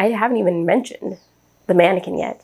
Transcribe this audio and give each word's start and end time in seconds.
I 0.00 0.12
haven't 0.12 0.38
even 0.38 0.64
mentioned 0.64 1.18
the 1.66 1.74
mannequin 1.74 2.16
yet. 2.16 2.42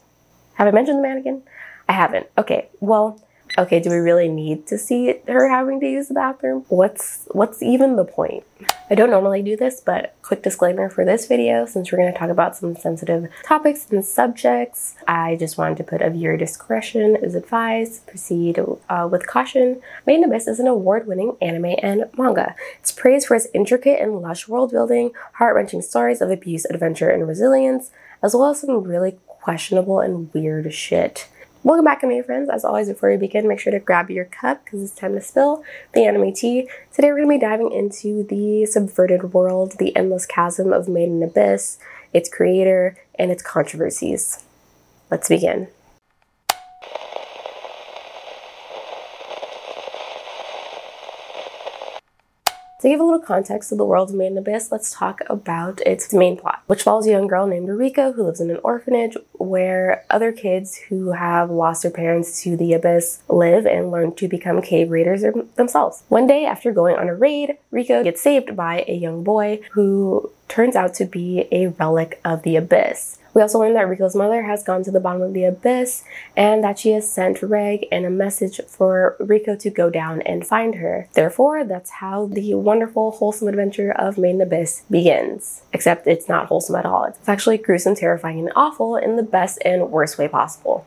Have 0.57 0.69
I 0.69 0.73
mentioned 0.73 0.99
the 0.99 1.03
mannequin? 1.03 1.43
I 1.89 1.93
haven't. 1.95 2.27
Okay, 2.37 2.69
well, 2.81 3.19
okay, 3.59 3.81
do 3.81 3.91
we 3.91 3.97
really 3.97 4.29
need 4.29 4.67
to 4.69 4.79
see 4.79 5.15
her 5.27 5.49
having 5.49 5.81
to 5.81 5.87
use 5.87 6.09
the 6.09 6.15
bathroom? 6.15 6.65
What's 6.69 7.27
what's 7.31 7.63
even 7.63 7.97
the 7.97 8.05
point? 8.05 8.45
I 8.89 8.95
don't 8.95 9.11
normally 9.11 9.43
do 9.43 9.57
this, 9.57 9.81
but 9.81 10.15
quick 10.23 10.43
disclaimer 10.43 10.89
for 10.89 11.05
this 11.05 11.27
video, 11.27 11.67
since 11.67 11.91
we're 11.91 11.99
going 11.99 12.13
to 12.13 12.19
talk 12.19 12.31
about 12.31 12.57
some 12.57 12.77
sensitive 12.77 13.29
topics 13.45 13.91
and 13.91 14.05
subjects, 14.05 14.95
I 15.09 15.37
just 15.37 15.59
wanted 15.59 15.77
to 15.79 15.85
put 15.85 16.03
a 16.03 16.11
viewer 16.11 16.37
discretion 16.37 17.17
is 17.17 17.35
advised. 17.35 18.07
Proceed 18.07 18.59
uh, 18.89 19.09
with 19.11 19.27
caution. 19.27 19.81
Made 20.07 20.17
in 20.17 20.25
Abyss 20.25 20.47
is 20.47 20.61
an 20.61 20.69
award-winning 20.69 21.37
anime 21.43 21.77
and 21.83 22.05
manga. 22.17 22.55
It's 22.79 22.93
praised 22.93 23.27
for 23.27 23.35
its 23.35 23.49
intricate 23.53 24.01
and 24.01 24.21
lush 24.21 24.49
world 24.49 24.71
building, 24.71 25.11
heart-wrenching 25.35 25.83
stories 25.83 26.21
of 26.21 26.31
abuse, 26.31 26.65
adventure, 26.67 27.11
and 27.11 27.27
resilience, 27.27 27.91
as 28.23 28.35
well 28.35 28.51
as 28.51 28.61
some 28.61 28.83
really 28.85 29.19
questionable 29.27 30.01
and 30.01 30.33
weird 30.33 30.73
shit. 30.73 31.29
Welcome 31.67 31.85
back, 31.85 32.05
anime 32.05 32.23
friends. 32.23 32.49
As 32.49 32.65
always, 32.65 32.87
before 32.89 33.11
we 33.11 33.17
begin, 33.17 33.49
make 33.49 33.59
sure 33.59 33.73
to 33.73 33.81
grab 33.81 34.09
your 34.09 34.27
cup 34.27 34.65
because 34.65 34.85
it's 34.85 34.95
time 34.95 35.15
to 35.15 35.21
spill 35.21 35.65
the 35.95 36.05
anime 36.05 36.33
tea. 36.33 36.69
Today, 36.93 37.09
we're 37.09 37.17
going 37.17 37.29
to 37.29 37.35
be 37.35 37.41
diving 37.41 37.73
into 37.73 38.23
the 38.23 38.67
subverted 38.67 39.33
world, 39.35 39.73
the 39.81 39.97
endless 39.97 40.27
chasm 40.27 40.73
of 40.73 40.89
Made 40.89 41.09
in 41.09 41.25
Abyss, 41.25 41.81
its 42.13 42.29
creator, 42.29 42.97
and 43.19 43.33
its 43.33 43.43
controversies. 43.43 44.45
Let's 45.11 45.29
begin. 45.29 45.67
To 52.87 52.91
give 52.91 53.01
a 53.01 53.03
little 53.03 53.19
context 53.19 53.71
to 53.71 53.75
the 53.75 53.85
world 53.85 54.15
of 54.15 54.21
in 54.21 54.39
Abyss, 54.39 54.71
let's 54.71 54.93
talk 54.93 55.21
about 55.29 55.81
its 55.81 56.15
main 56.15 56.37
plot, 56.37 56.63
which 56.69 56.85
follows 56.85 57.05
a 57.09 57.11
young 57.11 57.27
girl 57.27 57.45
named 57.49 57.69
Riko 57.69 58.15
who 58.15 58.23
lives 58.23 58.41
in 58.41 58.49
an 58.49 58.61
orphanage 58.63 59.17
where 59.33 60.05
other 60.09 60.31
kids 60.31 60.77
who 60.89 61.11
have 61.11 61.51
lost 61.51 61.83
their 61.83 61.91
parents 61.91 62.41
to 62.45 62.57
the 62.57 62.75
abyss 62.75 63.25
live 63.29 63.67
and 63.67 63.91
learn 63.91 64.15
to 64.15 64.29
become 64.29 64.63
cave 64.63 64.93
raiders 64.93 65.25
themselves. 65.57 66.05
One 66.11 66.29
day, 66.29 66.47
after 66.47 66.71
going 66.71 66.95
on 66.95 67.09
a 67.09 67.15
raid, 67.17 67.59
Riko 67.73 68.05
gets 68.05 68.23
saved 68.23 68.55
by 68.55 68.85
a 68.87 68.95
young 68.95 69.25
boy 69.25 69.63
who 69.73 70.31
turns 70.47 70.77
out 70.77 70.95
to 70.95 71.07
be 71.07 71.49
a 71.51 71.67
relic 71.67 72.21
of 72.25 72.45
the 72.45 72.55
abyss. 72.55 73.19
We 73.37 73.43
also 73.43 73.59
learned 73.59 73.77
that 73.77 73.87
Riko's 73.87 74.17
mother 74.17 74.45
has 74.45 74.63
gone 74.63 74.83
to 74.85 74.91
the 74.91 74.99
bottom 74.99 75.21
of 75.21 75.35
the 75.35 75.45
abyss 75.45 76.05
and 76.39 76.65
that 76.65 76.79
she 76.79 76.93
has 76.93 77.13
sent 77.13 77.43
Reg 77.43 77.87
and 77.93 78.07
a 78.07 78.11
message 78.11 78.63
for 78.67 79.15
Riko 79.21 79.59
to 79.59 79.69
go 79.69 79.91
down 79.91 80.23
and 80.23 80.47
find 80.47 80.77
her. 80.77 81.07
Therefore, 81.13 81.63
that's 81.63 81.91
how 81.91 82.29
the 82.29 82.55
wonderful, 82.55 83.11
wholesome 83.11 83.49
adventure 83.49 83.93
of 83.93 84.17
Made 84.17 84.37
in 84.37 84.41
Abyss 84.41 84.85
begins. 84.91 85.61
Except 85.75 86.07
it's 86.07 86.31
not 86.31 86.47
wholesome 86.47 86.77
at 86.77 86.87
all. 86.87 87.05
It's 87.05 87.29
actually 87.29 87.59
gruesome, 87.59 87.95
terrifying, 87.95 88.39
and 88.39 88.53
awful 88.57 88.97
in 88.97 89.17
the 89.17 89.23
best 89.23 89.59
and 89.67 89.91
worst 89.91 90.17
way 90.17 90.29
possible. 90.29 90.87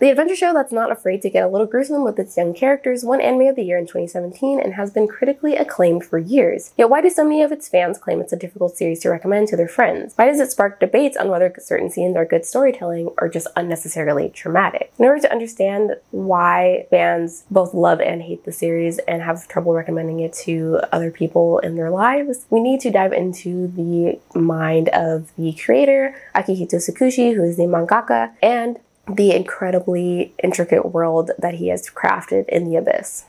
The 0.00 0.08
adventure 0.08 0.34
show 0.34 0.54
that's 0.54 0.72
not 0.72 0.90
afraid 0.90 1.20
to 1.20 1.28
get 1.28 1.44
a 1.44 1.48
little 1.48 1.66
gruesome 1.66 2.04
with 2.04 2.18
its 2.18 2.34
young 2.34 2.54
characters 2.54 3.04
won 3.04 3.20
Anime 3.20 3.48
of 3.48 3.56
the 3.56 3.64
Year 3.64 3.76
in 3.76 3.84
2017 3.84 4.58
and 4.58 4.72
has 4.72 4.90
been 4.90 5.06
critically 5.06 5.56
acclaimed 5.56 6.06
for 6.06 6.16
years. 6.16 6.72
Yet 6.78 6.88
why 6.88 7.02
do 7.02 7.10
so 7.10 7.22
many 7.22 7.42
of 7.42 7.52
its 7.52 7.68
fans 7.68 7.98
claim 7.98 8.22
it's 8.22 8.32
a 8.32 8.38
difficult 8.38 8.78
series 8.78 9.00
to 9.00 9.10
recommend 9.10 9.48
to 9.48 9.58
their 9.58 9.68
friends? 9.68 10.14
Why 10.16 10.24
does 10.24 10.40
it 10.40 10.50
spark 10.50 10.80
debates 10.80 11.18
on 11.18 11.28
whether 11.28 11.54
certain 11.58 11.90
scenes 11.90 12.16
are 12.16 12.24
good 12.24 12.46
storytelling 12.46 13.10
or 13.18 13.28
just 13.28 13.48
unnecessarily 13.56 14.30
traumatic? 14.30 14.90
In 14.98 15.04
order 15.04 15.20
to 15.20 15.32
understand 15.32 15.96
why 16.12 16.86
fans 16.88 17.44
both 17.50 17.74
love 17.74 18.00
and 18.00 18.22
hate 18.22 18.46
the 18.46 18.52
series 18.52 19.00
and 19.00 19.20
have 19.20 19.48
trouble 19.48 19.74
recommending 19.74 20.20
it 20.20 20.32
to 20.44 20.80
other 20.92 21.10
people 21.10 21.58
in 21.58 21.76
their 21.76 21.90
lives, 21.90 22.46
we 22.48 22.62
need 22.62 22.80
to 22.80 22.90
dive 22.90 23.12
into 23.12 23.66
the 23.68 24.18
mind 24.34 24.88
of 24.94 25.30
the 25.36 25.52
creator, 25.52 26.14
Akihito 26.34 26.76
Tsukushi, 26.76 27.34
who 27.34 27.44
is 27.44 27.58
the 27.58 27.64
mangaka, 27.64 28.32
and 28.40 28.78
the 29.16 29.32
incredibly 29.32 30.34
intricate 30.42 30.92
world 30.92 31.30
that 31.38 31.54
he 31.54 31.68
has 31.68 31.88
crafted 31.88 32.48
in 32.48 32.68
the 32.68 32.76
abyss. 32.76 33.24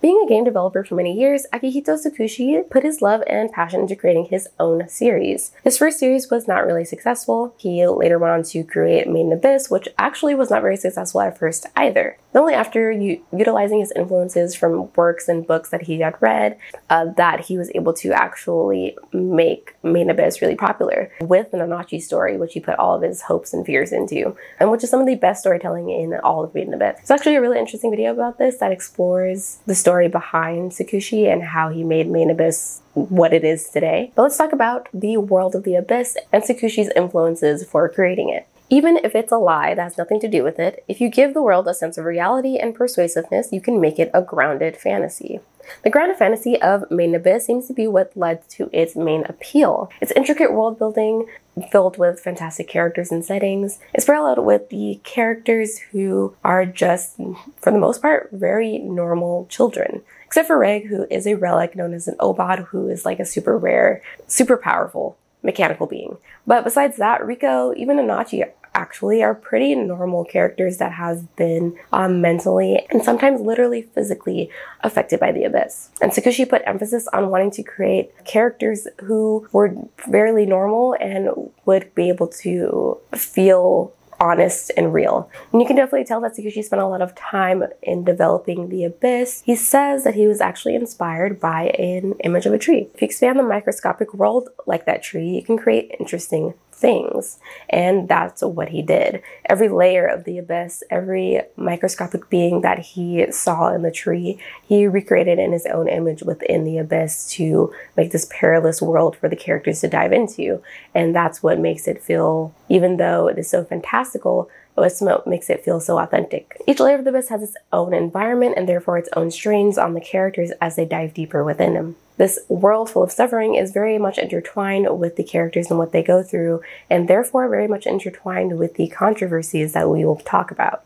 Being 0.00 0.20
a 0.22 0.28
game 0.28 0.44
developer 0.44 0.84
for 0.84 0.96
many 0.96 1.18
years, 1.18 1.46
Akihito 1.50 1.96
Tsukushi 1.96 2.68
put 2.68 2.82
his 2.82 3.00
love 3.00 3.22
and 3.26 3.50
passion 3.50 3.80
into 3.80 3.96
creating 3.96 4.26
his 4.26 4.46
own 4.60 4.86
series. 4.86 5.52
His 5.62 5.78
first 5.78 5.98
series 5.98 6.30
was 6.30 6.46
not 6.46 6.66
really 6.66 6.84
successful. 6.84 7.54
He 7.56 7.86
later 7.86 8.18
went 8.18 8.32
on 8.34 8.42
to 8.42 8.64
create 8.64 9.08
Made 9.08 9.22
in 9.22 9.32
Abyss, 9.32 9.70
which 9.70 9.88
actually 9.98 10.34
was 10.34 10.50
not 10.50 10.60
very 10.60 10.76
successful 10.76 11.22
at 11.22 11.38
first 11.38 11.64
either. 11.74 12.18
Only 12.34 12.54
after 12.54 12.90
u- 12.90 13.22
utilizing 13.32 13.80
his 13.80 13.92
influences 13.94 14.54
from 14.54 14.92
works 14.94 15.28
and 15.28 15.46
books 15.46 15.70
that 15.70 15.82
he 15.82 16.00
had 16.00 16.14
read, 16.20 16.58
uh, 16.90 17.06
that 17.16 17.40
he 17.40 17.56
was 17.56 17.70
able 17.74 17.92
to 17.94 18.12
actually 18.12 18.96
make 19.12 19.76
Abyss 20.10 20.42
really 20.42 20.56
popular 20.56 21.10
with 21.20 21.50
the 21.50 21.58
Nanachi 21.58 22.02
story, 22.02 22.36
which 22.36 22.54
he 22.54 22.60
put 22.60 22.78
all 22.78 22.94
of 22.96 23.02
his 23.02 23.22
hopes 23.22 23.52
and 23.52 23.64
fears 23.64 23.92
into, 23.92 24.36
and 24.58 24.70
which 24.70 24.82
is 24.82 24.90
some 24.90 25.00
of 25.00 25.06
the 25.06 25.14
best 25.14 25.40
storytelling 25.40 25.90
in 25.90 26.14
all 26.24 26.42
of 26.44 26.54
Abyss. 26.74 27.00
It's 27.00 27.10
actually 27.10 27.36
a 27.36 27.40
really 27.40 27.58
interesting 27.58 27.90
video 27.90 28.12
about 28.12 28.38
this 28.38 28.58
that 28.58 28.72
explores 28.72 29.58
the 29.66 29.74
story 29.74 30.08
behind 30.08 30.72
Tsukushi 30.72 31.32
and 31.32 31.42
how 31.42 31.68
he 31.68 31.84
made 31.84 32.08
Abyss 32.30 32.80
what 32.94 33.32
it 33.32 33.44
is 33.44 33.68
today. 33.68 34.12
But 34.14 34.22
let's 34.22 34.36
talk 34.36 34.52
about 34.52 34.88
the 34.92 35.16
world 35.16 35.54
of 35.54 35.64
the 35.64 35.74
Abyss 35.74 36.16
and 36.32 36.42
Tsukushi's 36.42 36.90
influences 36.94 37.64
for 37.64 37.88
creating 37.88 38.28
it. 38.30 38.46
Even 38.74 38.96
if 39.04 39.14
it's 39.14 39.30
a 39.30 39.36
lie 39.36 39.72
that 39.72 39.84
has 39.84 39.96
nothing 39.96 40.18
to 40.18 40.26
do 40.26 40.42
with 40.42 40.58
it, 40.58 40.82
if 40.88 41.00
you 41.00 41.08
give 41.08 41.32
the 41.32 41.40
world 41.40 41.68
a 41.68 41.74
sense 41.74 41.96
of 41.96 42.04
reality 42.04 42.56
and 42.56 42.74
persuasiveness, 42.74 43.52
you 43.52 43.60
can 43.60 43.80
make 43.80 44.00
it 44.00 44.10
a 44.12 44.20
grounded 44.20 44.76
fantasy. 44.76 45.38
The 45.84 45.90
grounded 45.90 46.16
fantasy 46.16 46.60
of 46.60 46.82
Abyss 46.90 47.46
seems 47.46 47.68
to 47.68 47.72
be 47.72 47.86
what 47.86 48.16
led 48.16 48.48
to 48.48 48.68
its 48.72 48.96
main 48.96 49.26
appeal. 49.26 49.92
Its 50.00 50.10
intricate 50.16 50.52
world 50.52 50.76
building, 50.76 51.28
filled 51.70 51.98
with 51.98 52.18
fantastic 52.18 52.66
characters 52.66 53.12
and 53.12 53.24
settings, 53.24 53.78
is 53.94 54.06
paralleled 54.06 54.44
with 54.44 54.70
the 54.70 55.00
characters 55.04 55.78
who 55.92 56.34
are 56.42 56.66
just, 56.66 57.14
for 57.60 57.70
the 57.70 57.78
most 57.78 58.02
part, 58.02 58.28
very 58.32 58.78
normal 58.78 59.46
children. 59.48 60.02
Except 60.26 60.48
for 60.48 60.58
Reg, 60.58 60.88
who 60.88 61.06
is 61.12 61.28
a 61.28 61.34
relic 61.34 61.76
known 61.76 61.94
as 61.94 62.08
an 62.08 62.16
Aubade, 62.18 62.64
who 62.64 62.88
is 62.88 63.04
like 63.04 63.20
a 63.20 63.24
super 63.24 63.56
rare, 63.56 64.02
super 64.26 64.56
powerful 64.56 65.16
mechanical 65.44 65.86
being. 65.86 66.16
But 66.44 66.64
besides 66.64 66.96
that, 66.96 67.20
Riko, 67.20 67.76
even 67.76 67.98
Nanachi 67.98 68.50
actually 68.74 69.22
are 69.22 69.34
pretty 69.34 69.74
normal 69.74 70.24
characters 70.24 70.78
that 70.78 70.92
have 70.92 71.34
been 71.36 71.76
um, 71.92 72.20
mentally 72.20 72.86
and 72.90 73.02
sometimes 73.02 73.40
literally 73.40 73.82
physically 73.82 74.50
affected 74.80 75.20
by 75.20 75.32
the 75.32 75.44
abyss. 75.44 75.90
And 76.00 76.12
Tsukushi 76.12 76.48
put 76.48 76.62
emphasis 76.66 77.08
on 77.08 77.30
wanting 77.30 77.50
to 77.52 77.62
create 77.62 78.12
characters 78.24 78.86
who 79.02 79.48
were 79.52 79.74
fairly 79.96 80.46
normal 80.46 80.96
and 81.00 81.50
would 81.64 81.94
be 81.94 82.08
able 82.08 82.28
to 82.28 82.98
feel 83.14 83.92
honest 84.20 84.70
and 84.76 84.92
real. 84.92 85.30
And 85.52 85.60
you 85.60 85.66
can 85.66 85.76
definitely 85.76 86.04
tell 86.04 86.20
that 86.20 86.36
Tsukushi 86.36 86.64
spent 86.64 86.82
a 86.82 86.86
lot 86.86 87.02
of 87.02 87.14
time 87.14 87.64
in 87.82 88.04
developing 88.04 88.68
the 88.68 88.84
abyss. 88.84 89.42
He 89.44 89.56
says 89.56 90.04
that 90.04 90.14
he 90.14 90.26
was 90.26 90.40
actually 90.40 90.74
inspired 90.74 91.40
by 91.40 91.68
an 91.78 92.14
image 92.24 92.46
of 92.46 92.52
a 92.52 92.58
tree. 92.58 92.88
If 92.94 93.02
you 93.02 93.06
expand 93.06 93.38
the 93.38 93.42
microscopic 93.42 94.14
world 94.14 94.48
like 94.66 94.86
that 94.86 95.02
tree, 95.02 95.28
you 95.28 95.42
can 95.42 95.58
create 95.58 95.94
interesting 95.98 96.54
things. 96.74 97.38
And 97.70 98.08
that's 98.08 98.42
what 98.42 98.68
he 98.68 98.82
did. 98.82 99.22
Every 99.46 99.68
layer 99.68 100.06
of 100.06 100.24
the 100.24 100.38
abyss, 100.38 100.82
every 100.90 101.40
microscopic 101.56 102.28
being 102.28 102.60
that 102.60 102.80
he 102.80 103.30
saw 103.32 103.72
in 103.72 103.82
the 103.82 103.90
tree, 103.90 104.38
he 104.66 104.86
recreated 104.86 105.38
in 105.38 105.52
his 105.52 105.66
own 105.66 105.88
image 105.88 106.22
within 106.22 106.64
the 106.64 106.78
abyss 106.78 107.30
to 107.30 107.72
make 107.96 108.12
this 108.12 108.28
perilous 108.30 108.82
world 108.82 109.16
for 109.16 109.28
the 109.28 109.36
characters 109.36 109.80
to 109.80 109.88
dive 109.88 110.12
into. 110.12 110.62
And 110.94 111.14
that's 111.14 111.42
what 111.42 111.58
makes 111.58 111.88
it 111.88 112.02
feel, 112.02 112.54
even 112.68 112.96
though 112.96 113.28
it 113.28 113.38
is 113.38 113.48
so 113.48 113.64
fantastical, 113.64 114.50
what 114.74 115.26
makes 115.26 115.48
it 115.50 115.64
feel 115.64 115.80
so 115.80 115.98
authentic. 115.98 116.60
Each 116.66 116.80
layer 116.80 116.98
of 116.98 117.04
the 117.04 117.10
abyss 117.10 117.28
has 117.28 117.42
its 117.42 117.56
own 117.72 117.94
environment 117.94 118.54
and 118.56 118.68
therefore 118.68 118.98
its 118.98 119.08
own 119.14 119.30
strains 119.30 119.78
on 119.78 119.94
the 119.94 120.00
characters 120.00 120.50
as 120.60 120.76
they 120.76 120.84
dive 120.84 121.14
deeper 121.14 121.44
within 121.44 121.74
them. 121.74 121.96
This 122.16 122.38
world 122.48 122.90
full 122.90 123.02
of 123.02 123.10
suffering 123.10 123.56
is 123.56 123.72
very 123.72 123.98
much 123.98 124.18
intertwined 124.18 124.98
with 125.00 125.16
the 125.16 125.24
characters 125.24 125.68
and 125.68 125.78
what 125.78 125.90
they 125.90 126.02
go 126.02 126.22
through, 126.22 126.62
and 126.88 127.08
therefore 127.08 127.48
very 127.48 127.66
much 127.66 127.86
intertwined 127.86 128.56
with 128.58 128.74
the 128.74 128.86
controversies 128.88 129.72
that 129.72 129.90
we 129.90 130.04
will 130.04 130.16
talk 130.16 130.52
about. 130.52 130.84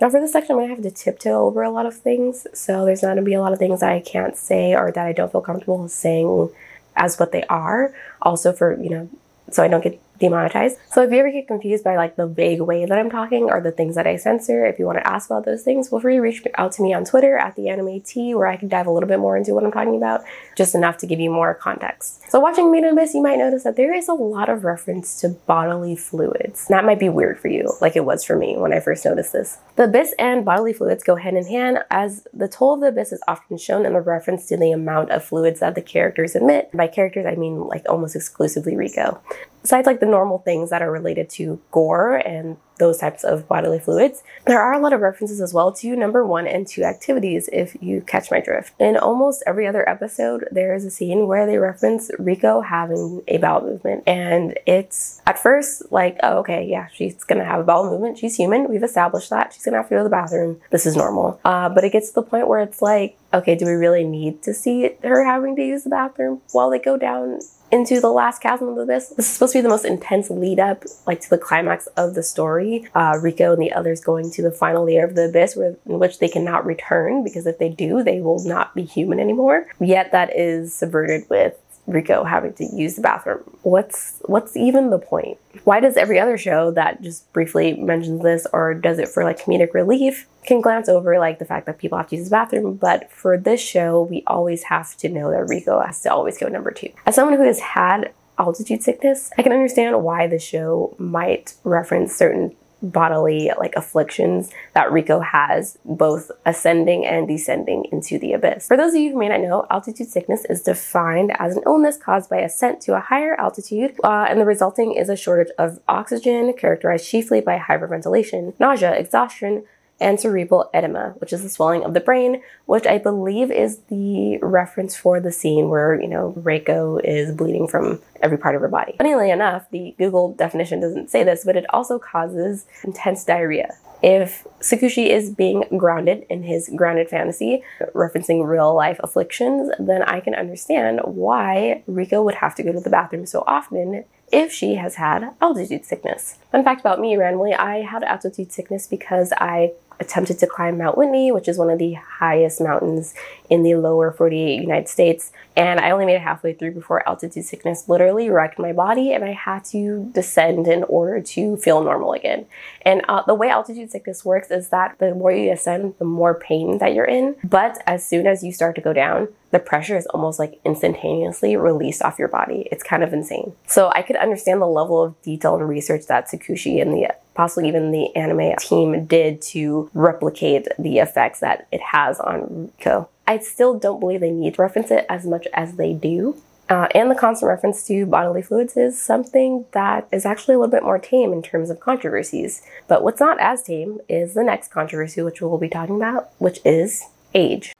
Now 0.00 0.10
for 0.10 0.18
this 0.18 0.32
section, 0.32 0.56
I'm 0.56 0.62
gonna 0.62 0.74
have 0.74 0.82
to 0.82 0.90
tiptoe 0.90 1.44
over 1.44 1.62
a 1.62 1.70
lot 1.70 1.86
of 1.86 1.94
things. 1.94 2.48
So 2.52 2.84
there's 2.84 3.02
not 3.02 3.10
gonna 3.10 3.22
be 3.22 3.34
a 3.34 3.40
lot 3.40 3.52
of 3.52 3.60
things 3.60 3.84
I 3.84 4.00
can't 4.00 4.36
say 4.36 4.74
or 4.74 4.90
that 4.90 5.06
I 5.06 5.12
don't 5.12 5.30
feel 5.30 5.40
comfortable 5.40 5.86
saying 5.86 6.50
as 6.96 7.20
what 7.20 7.30
they 7.30 7.44
are. 7.44 7.94
Also 8.20 8.52
for, 8.52 8.76
you 8.82 8.90
know, 8.90 9.08
so 9.52 9.62
I 9.62 9.68
don't 9.68 9.84
get 9.84 10.00
demonetized. 10.22 10.78
So 10.90 11.02
if 11.02 11.10
you 11.10 11.18
ever 11.18 11.30
get 11.30 11.46
confused 11.46 11.84
by 11.84 11.96
like 11.96 12.16
the 12.16 12.26
vague 12.26 12.60
way 12.60 12.86
that 12.86 12.98
I'm 12.98 13.10
talking 13.10 13.44
or 13.44 13.60
the 13.60 13.72
things 13.72 13.96
that 13.96 14.06
I 14.06 14.16
censor, 14.16 14.64
if 14.64 14.78
you 14.78 14.86
want 14.86 14.98
to 14.98 15.06
ask 15.06 15.28
about 15.28 15.44
those 15.44 15.62
things, 15.62 15.88
feel 15.88 16.00
free 16.00 16.14
to 16.14 16.20
reach 16.20 16.42
out 16.54 16.72
to 16.72 16.82
me 16.82 16.94
on 16.94 17.04
Twitter 17.04 17.36
at 17.36 17.56
the 17.56 17.68
anime 17.68 18.00
Tea, 18.00 18.34
where 18.34 18.46
I 18.46 18.56
can 18.56 18.68
dive 18.68 18.86
a 18.86 18.90
little 18.90 19.08
bit 19.08 19.18
more 19.18 19.36
into 19.36 19.52
what 19.52 19.64
I'm 19.64 19.72
talking 19.72 19.96
about, 19.96 20.22
just 20.56 20.74
enough 20.74 20.96
to 20.98 21.06
give 21.06 21.20
you 21.20 21.30
more 21.30 21.54
context. 21.54 22.22
So 22.30 22.40
watching 22.40 22.70
Made 22.70 22.84
in 22.84 22.96
Abyss, 22.96 23.14
you 23.14 23.22
might 23.22 23.38
notice 23.38 23.64
that 23.64 23.76
there 23.76 23.94
is 23.94 24.08
a 24.08 24.14
lot 24.14 24.48
of 24.48 24.64
reference 24.64 25.20
to 25.20 25.30
bodily 25.30 25.96
fluids. 25.96 26.66
That 26.68 26.84
might 26.84 27.00
be 27.00 27.08
weird 27.08 27.38
for 27.38 27.48
you, 27.48 27.72
like 27.80 27.96
it 27.96 28.04
was 28.04 28.24
for 28.24 28.36
me 28.36 28.56
when 28.56 28.72
I 28.72 28.80
first 28.80 29.04
noticed 29.04 29.32
this. 29.32 29.58
The 29.76 29.84
abyss 29.84 30.14
and 30.18 30.44
bodily 30.44 30.72
fluids 30.72 31.02
go 31.02 31.16
hand 31.16 31.36
in 31.36 31.46
hand, 31.46 31.78
as 31.90 32.26
the 32.32 32.48
toll 32.48 32.74
of 32.74 32.80
the 32.80 32.88
abyss 32.88 33.12
is 33.12 33.22
often 33.26 33.58
shown 33.58 33.84
in 33.84 33.92
the 33.92 34.00
reference 34.00 34.46
to 34.48 34.56
the 34.56 34.70
amount 34.70 35.10
of 35.10 35.24
fluids 35.24 35.60
that 35.60 35.74
the 35.74 35.82
characters 35.82 36.36
emit. 36.36 36.70
By 36.72 36.86
characters, 36.86 37.26
I 37.26 37.34
mean 37.34 37.60
like 37.66 37.84
almost 37.88 38.14
exclusively 38.14 38.74
Riko. 38.74 39.20
Besides 39.62 39.86
like 39.86 40.00
the 40.00 40.06
normal 40.06 40.38
things 40.38 40.70
that 40.70 40.82
are 40.82 40.90
related 40.90 41.30
to 41.30 41.60
gore 41.70 42.16
and 42.16 42.56
those 42.78 42.98
types 42.98 43.22
of 43.22 43.46
bodily 43.46 43.78
fluids, 43.78 44.24
there 44.46 44.60
are 44.60 44.72
a 44.72 44.78
lot 44.80 44.92
of 44.92 45.00
references 45.00 45.40
as 45.40 45.54
well 45.54 45.70
to 45.72 45.94
number 45.94 46.26
one 46.26 46.48
and 46.48 46.66
two 46.66 46.82
activities, 46.82 47.48
if 47.52 47.76
you 47.80 48.00
catch 48.00 48.28
my 48.28 48.40
drift. 48.40 48.72
In 48.80 48.96
almost 48.96 49.44
every 49.46 49.68
other 49.68 49.88
episode, 49.88 50.48
there 50.50 50.74
is 50.74 50.84
a 50.84 50.90
scene 50.90 51.28
where 51.28 51.46
they 51.46 51.58
reference 51.58 52.10
Riko 52.18 52.64
having 52.64 53.22
a 53.28 53.38
bowel 53.38 53.62
movement. 53.62 54.02
And 54.04 54.58
it's 54.66 55.22
at 55.28 55.38
first 55.38 55.92
like, 55.92 56.18
oh, 56.24 56.38
okay, 56.38 56.66
yeah, 56.66 56.88
she's 56.92 57.22
gonna 57.22 57.44
have 57.44 57.60
a 57.60 57.64
bowel 57.64 57.88
movement. 57.88 58.18
She's 58.18 58.36
human. 58.36 58.68
We've 58.68 58.82
established 58.82 59.30
that. 59.30 59.52
She's 59.52 59.64
gonna 59.64 59.76
have 59.76 59.88
to 59.88 59.94
go 59.94 59.98
to 59.98 60.04
the 60.04 60.10
bathroom. 60.10 60.60
This 60.70 60.84
is 60.84 60.96
normal. 60.96 61.40
Uh, 61.44 61.68
but 61.68 61.84
it 61.84 61.92
gets 61.92 62.08
to 62.08 62.14
the 62.16 62.22
point 62.22 62.48
where 62.48 62.60
it's 62.60 62.82
like, 62.82 63.16
okay, 63.32 63.54
do 63.54 63.64
we 63.64 63.72
really 63.72 64.04
need 64.04 64.42
to 64.42 64.52
see 64.52 64.90
her 65.04 65.24
having 65.24 65.54
to 65.54 65.62
use 65.62 65.84
the 65.84 65.90
bathroom 65.90 66.40
while 66.50 66.68
they 66.68 66.80
go 66.80 66.96
down 66.96 67.38
into 67.72 68.00
the 68.00 68.10
last 68.10 68.42
chasm 68.42 68.68
of 68.68 68.76
the 68.76 68.82
abyss. 68.82 69.08
This 69.08 69.26
is 69.26 69.32
supposed 69.32 69.54
to 69.54 69.58
be 69.58 69.62
the 69.62 69.68
most 69.70 69.86
intense 69.86 70.28
lead 70.28 70.60
up, 70.60 70.84
like 71.06 71.20
to 71.22 71.30
the 71.30 71.38
climax 71.38 71.86
of 71.96 72.14
the 72.14 72.22
story. 72.22 72.86
Uh, 72.94 73.14
Riko 73.14 73.54
and 73.54 73.62
the 73.62 73.72
others 73.72 74.02
going 74.02 74.30
to 74.32 74.42
the 74.42 74.52
final 74.52 74.84
layer 74.84 75.04
of 75.04 75.14
the 75.14 75.30
abyss, 75.30 75.56
where, 75.56 75.76
in 75.86 75.98
which 75.98 76.18
they 76.18 76.28
cannot 76.28 76.66
return 76.66 77.24
because 77.24 77.46
if 77.46 77.58
they 77.58 77.70
do, 77.70 78.04
they 78.04 78.20
will 78.20 78.44
not 78.44 78.74
be 78.74 78.84
human 78.84 79.18
anymore. 79.18 79.66
Yet 79.80 80.12
that 80.12 80.36
is 80.36 80.74
subverted 80.74 81.28
with 81.30 81.56
Riko 81.88 82.28
having 82.28 82.52
to 82.54 82.64
use 82.64 82.94
the 82.94 83.02
bathroom. 83.02 83.42
What's 83.62 84.20
what's 84.26 84.56
even 84.56 84.90
the 84.90 84.98
point? 84.98 85.38
Why 85.64 85.80
does 85.80 85.96
every 85.96 86.18
other 86.18 86.38
show 86.38 86.70
that 86.72 87.02
just 87.02 87.30
briefly 87.32 87.74
mentions 87.74 88.22
this 88.22 88.46
or 88.52 88.74
does 88.74 88.98
it 88.98 89.08
for 89.08 89.24
like 89.24 89.40
comedic 89.40 89.74
relief 89.74 90.26
can 90.44 90.60
glance 90.60 90.88
over 90.88 91.18
like 91.18 91.38
the 91.38 91.44
fact 91.44 91.66
that 91.66 91.78
people 91.78 91.98
have 91.98 92.08
to 92.08 92.16
use 92.16 92.26
the 92.26 92.30
bathroom, 92.30 92.74
but 92.74 93.10
for 93.10 93.36
this 93.36 93.60
show, 93.60 94.02
we 94.02 94.22
always 94.26 94.64
have 94.64 94.96
to 94.98 95.08
know 95.08 95.30
that 95.30 95.48
Riko 95.48 95.84
has 95.84 96.00
to 96.02 96.12
always 96.12 96.38
go 96.38 96.48
number 96.48 96.70
two. 96.70 96.90
As 97.06 97.14
someone 97.14 97.36
who 97.36 97.44
has 97.44 97.60
had 97.60 98.12
altitude 98.38 98.82
sickness, 98.82 99.30
I 99.38 99.42
can 99.42 99.52
understand 99.52 100.02
why 100.02 100.26
the 100.26 100.38
show 100.38 100.94
might 100.98 101.54
reference 101.64 102.14
certain 102.14 102.56
bodily 102.82 103.50
like 103.58 103.74
afflictions 103.76 104.50
that 104.74 104.88
Riko 104.88 105.24
has, 105.24 105.78
both 105.84 106.30
ascending 106.44 107.06
and 107.06 107.28
descending 107.28 107.86
into 107.92 108.18
the 108.18 108.32
abyss. 108.32 108.66
For 108.66 108.76
those 108.76 108.94
of 108.94 109.00
you 109.00 109.12
who 109.12 109.18
may 109.18 109.28
not 109.28 109.40
know, 109.40 109.66
altitude 109.70 110.08
sickness 110.08 110.44
is 110.46 110.62
defined 110.62 111.32
as 111.38 111.56
an 111.56 111.62
illness 111.66 111.96
caused 111.96 112.28
by 112.28 112.38
ascent 112.38 112.80
to 112.82 112.96
a 112.96 113.00
higher 113.00 113.38
altitude, 113.38 113.94
uh, 114.02 114.26
and 114.28 114.40
the 114.40 114.44
resulting 114.44 114.94
is 114.94 115.08
a 115.08 115.16
shortage 115.16 115.52
of 115.58 115.80
oxygen 115.88 116.52
characterized 116.54 117.06
chiefly 117.06 117.40
by 117.40 117.58
hyperventilation, 117.58 118.54
nausea, 118.58 118.92
exhaustion, 118.92 119.64
and 120.02 120.20
cerebral 120.20 120.68
edema, 120.74 121.14
which 121.18 121.32
is 121.32 121.42
the 121.42 121.48
swelling 121.48 121.84
of 121.84 121.94
the 121.94 122.00
brain, 122.00 122.42
which 122.66 122.86
I 122.86 122.98
believe 122.98 123.50
is 123.50 123.78
the 123.88 124.38
reference 124.42 124.94
for 124.96 125.20
the 125.20 125.32
scene 125.32 125.68
where, 125.68 126.00
you 126.00 126.08
know, 126.08 126.34
Reiko 126.36 127.00
is 127.02 127.34
bleeding 127.34 127.68
from 127.68 128.00
every 128.20 128.38
part 128.38 128.54
of 128.54 128.60
her 128.60 128.68
body. 128.68 128.96
Funnily 128.98 129.30
enough, 129.30 129.70
the 129.70 129.94
Google 129.98 130.34
definition 130.34 130.80
doesn't 130.80 131.10
say 131.10 131.24
this, 131.24 131.44
but 131.44 131.56
it 131.56 131.64
also 131.70 131.98
causes 131.98 132.66
intense 132.84 133.24
diarrhea. 133.24 133.74
If 134.02 134.44
Tsukushi 134.60 135.06
is 135.06 135.30
being 135.30 135.64
grounded 135.76 136.26
in 136.28 136.42
his 136.42 136.68
grounded 136.74 137.08
fantasy, 137.08 137.62
referencing 137.94 138.44
real 138.44 138.74
life 138.74 138.98
afflictions, 139.00 139.70
then 139.78 140.02
I 140.02 140.18
can 140.18 140.34
understand 140.34 141.00
why 141.04 141.84
Riko 141.88 142.24
would 142.24 142.34
have 142.36 142.56
to 142.56 142.64
go 142.64 142.72
to 142.72 142.80
the 142.80 142.90
bathroom 142.90 143.26
so 143.26 143.44
often 143.46 144.04
if 144.32 144.50
she 144.50 144.74
has 144.74 144.96
had 144.96 145.30
altitude 145.40 145.84
sickness. 145.84 146.38
Fun 146.50 146.64
fact 146.64 146.80
about 146.80 146.98
me 146.98 147.16
randomly, 147.16 147.54
I 147.54 147.82
had 147.82 148.02
altitude 148.02 148.50
sickness 148.50 148.88
because 148.88 149.32
I 149.38 149.72
attempted 150.02 150.38
to 150.40 150.46
climb 150.46 150.76
Mount 150.76 150.98
Whitney, 150.98 151.32
which 151.32 151.48
is 151.48 151.56
one 151.56 151.70
of 151.70 151.78
the 151.78 151.94
highest 151.94 152.60
mountains 152.60 153.14
in 153.48 153.62
the 153.62 153.76
lower 153.76 154.12
48 154.12 154.60
United 154.60 154.88
States. 154.88 155.32
And 155.56 155.80
I 155.80 155.90
only 155.90 156.06
made 156.06 156.16
it 156.16 156.22
halfway 156.22 156.52
through 156.54 156.72
before 156.72 157.06
altitude 157.08 157.44
sickness 157.44 157.88
literally 157.88 158.28
wrecked 158.28 158.58
my 158.58 158.72
body, 158.72 159.12
and 159.12 159.24
I 159.24 159.32
had 159.32 159.64
to 159.66 160.10
descend 160.12 160.66
in 160.66 160.82
order 160.84 161.20
to 161.20 161.56
feel 161.58 161.82
normal 161.84 162.12
again. 162.12 162.46
And 162.82 163.02
uh, 163.08 163.22
the 163.26 163.34
way 163.34 163.48
altitude 163.48 163.90
sickness 163.90 164.24
works 164.24 164.50
is 164.50 164.70
that 164.70 164.98
the 164.98 165.14
more 165.14 165.32
you 165.32 165.52
ascend, 165.52 165.94
the 165.98 166.04
more 166.04 166.34
pain 166.34 166.78
that 166.78 166.94
you're 166.94 167.04
in. 167.04 167.36
But 167.44 167.82
as 167.86 168.06
soon 168.06 168.26
as 168.26 168.42
you 168.42 168.52
start 168.52 168.74
to 168.76 168.80
go 168.80 168.92
down, 168.92 169.28
the 169.52 169.58
pressure 169.58 169.96
is 169.96 170.06
almost 170.06 170.38
like 170.38 170.58
instantaneously 170.64 171.56
released 171.56 172.02
off 172.02 172.18
your 172.18 172.28
body. 172.28 172.66
It's 172.72 172.82
kind 172.82 173.02
of 173.02 173.12
insane. 173.12 173.52
So 173.66 173.90
I 173.94 174.02
could 174.02 174.16
understand 174.16 174.60
the 174.60 174.66
level 174.66 175.02
of 175.02 175.20
detail 175.22 175.56
and 175.56 175.68
research 175.68 176.06
that 176.06 176.28
Tsukushi 176.28 176.80
and 176.80 176.92
the 176.92 177.14
possibly 177.34 177.68
even 177.68 177.90
the 177.90 178.14
anime 178.16 178.56
team 178.58 179.06
did 179.06 179.40
to 179.42 179.90
replicate 179.94 180.68
the 180.78 180.98
effects 180.98 181.40
that 181.40 181.66
it 181.72 181.80
has 181.80 182.20
on 182.20 182.72
Riko. 182.78 183.08
I 183.26 183.38
still 183.38 183.78
don't 183.78 184.00
believe 184.00 184.20
they 184.20 184.30
need 184.30 184.54
to 184.54 184.62
reference 184.62 184.90
it 184.90 185.06
as 185.08 185.26
much 185.26 185.46
as 185.54 185.76
they 185.76 185.92
do. 185.92 186.36
Uh, 186.68 186.88
and 186.94 187.10
the 187.10 187.14
constant 187.14 187.48
reference 187.48 187.86
to 187.86 188.06
bodily 188.06 188.40
fluids 188.40 188.76
is 188.76 189.00
something 189.00 189.66
that 189.72 190.08
is 190.10 190.24
actually 190.24 190.54
a 190.54 190.58
little 190.58 190.70
bit 190.70 190.82
more 190.82 190.98
tame 190.98 191.32
in 191.32 191.42
terms 191.42 191.68
of 191.68 191.80
controversies. 191.80 192.62
But 192.88 193.02
what's 193.02 193.20
not 193.20 193.38
as 193.40 193.62
tame 193.62 194.00
is 194.08 194.34
the 194.34 194.44
next 194.44 194.70
controversy, 194.70 195.20
which 195.22 195.40
we'll 195.40 195.58
be 195.58 195.68
talking 195.68 195.96
about, 195.96 196.30
which 196.38 196.60
is 196.64 197.04
age. 197.34 197.72